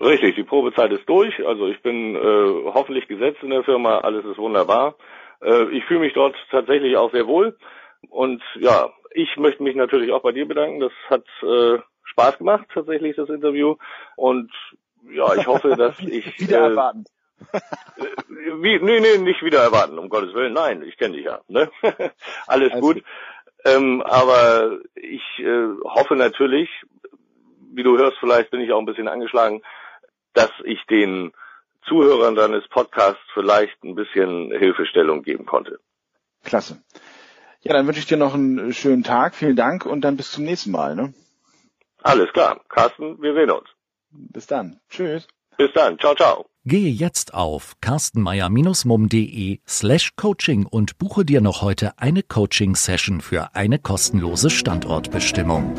Richtig, 0.00 0.34
die 0.34 0.44
Probezeit 0.44 0.92
ist 0.92 1.08
durch. 1.08 1.46
Also 1.46 1.68
ich 1.68 1.82
bin 1.82 2.16
äh, 2.16 2.64
hoffentlich 2.72 3.06
gesetzt 3.06 3.42
in 3.42 3.50
der 3.50 3.64
Firma, 3.64 3.98
alles 3.98 4.24
ist 4.24 4.38
wunderbar. 4.38 4.94
Äh, 5.42 5.64
ich 5.76 5.84
fühle 5.84 6.00
mich 6.00 6.14
dort 6.14 6.34
tatsächlich 6.50 6.96
auch 6.96 7.12
sehr 7.12 7.26
wohl. 7.26 7.56
Und 8.08 8.42
ja, 8.58 8.88
ich 9.12 9.36
möchte 9.36 9.62
mich 9.62 9.76
natürlich 9.76 10.10
auch 10.10 10.22
bei 10.22 10.32
dir 10.32 10.48
bedanken. 10.48 10.80
Das 10.80 10.92
hat 11.10 11.24
äh, 11.42 11.78
Spaß 12.04 12.38
gemacht, 12.38 12.66
tatsächlich, 12.72 13.16
das 13.16 13.28
Interview. 13.28 13.76
Und 14.16 14.50
ja, 15.10 15.34
ich 15.34 15.46
hoffe, 15.46 15.68
dass 15.76 15.98
ich. 16.00 16.40
Wieder 16.40 16.60
äh, 16.60 16.70
erwartend. 16.70 17.08
Wie, 18.60 18.78
nee, 18.78 19.00
nee, 19.00 19.18
nicht 19.18 19.42
wieder 19.42 19.62
erwarten, 19.62 19.98
um 19.98 20.08
Gottes 20.08 20.34
Willen. 20.34 20.52
Nein, 20.52 20.82
ich 20.82 20.96
kenne 20.96 21.16
dich 21.16 21.24
ja. 21.24 21.40
Ne? 21.48 21.70
Alles, 21.82 22.12
Alles 22.46 22.72
gut. 22.74 22.96
gut. 22.96 23.04
Ähm, 23.64 24.02
aber 24.02 24.78
ich 24.94 25.22
äh, 25.38 25.68
hoffe 25.84 26.16
natürlich, 26.16 26.70
wie 27.72 27.82
du 27.82 27.98
hörst, 27.98 28.18
vielleicht 28.18 28.50
bin 28.50 28.60
ich 28.60 28.72
auch 28.72 28.78
ein 28.78 28.86
bisschen 28.86 29.08
angeschlagen, 29.08 29.62
dass 30.34 30.50
ich 30.64 30.84
den 30.88 31.32
Zuhörern 31.88 32.34
deines 32.34 32.66
Podcasts 32.68 33.22
vielleicht 33.34 33.82
ein 33.84 33.94
bisschen 33.94 34.52
Hilfestellung 34.52 35.22
geben 35.22 35.46
konnte. 35.46 35.80
Klasse. 36.44 36.82
Ja, 37.62 37.74
dann 37.74 37.86
wünsche 37.86 38.00
ich 38.00 38.06
dir 38.06 38.16
noch 38.16 38.34
einen 38.34 38.72
schönen 38.72 39.02
Tag. 39.02 39.34
Vielen 39.34 39.56
Dank 39.56 39.84
und 39.84 40.02
dann 40.02 40.16
bis 40.16 40.32
zum 40.32 40.44
nächsten 40.44 40.70
Mal. 40.70 40.94
Ne? 40.94 41.12
Alles 42.02 42.32
klar. 42.32 42.60
Carsten, 42.68 43.20
wir 43.20 43.34
sehen 43.34 43.50
uns. 43.50 43.68
Bis 44.10 44.46
dann. 44.46 44.80
Tschüss. 44.88 45.28
Bis 45.58 45.72
dann. 45.74 45.98
Ciao, 45.98 46.14
ciao. 46.14 46.46
Gehe 46.64 46.90
jetzt 46.90 47.34
auf 47.34 47.74
carstenmeier-mum.de 47.80 49.60
slash 49.66 50.14
coaching 50.16 50.66
und 50.66 50.98
buche 50.98 51.24
dir 51.24 51.40
noch 51.40 51.62
heute 51.62 51.98
eine 51.98 52.22
Coaching-Session 52.22 53.20
für 53.20 53.54
eine 53.54 53.78
kostenlose 53.78 54.50
Standortbestimmung. 54.50 55.74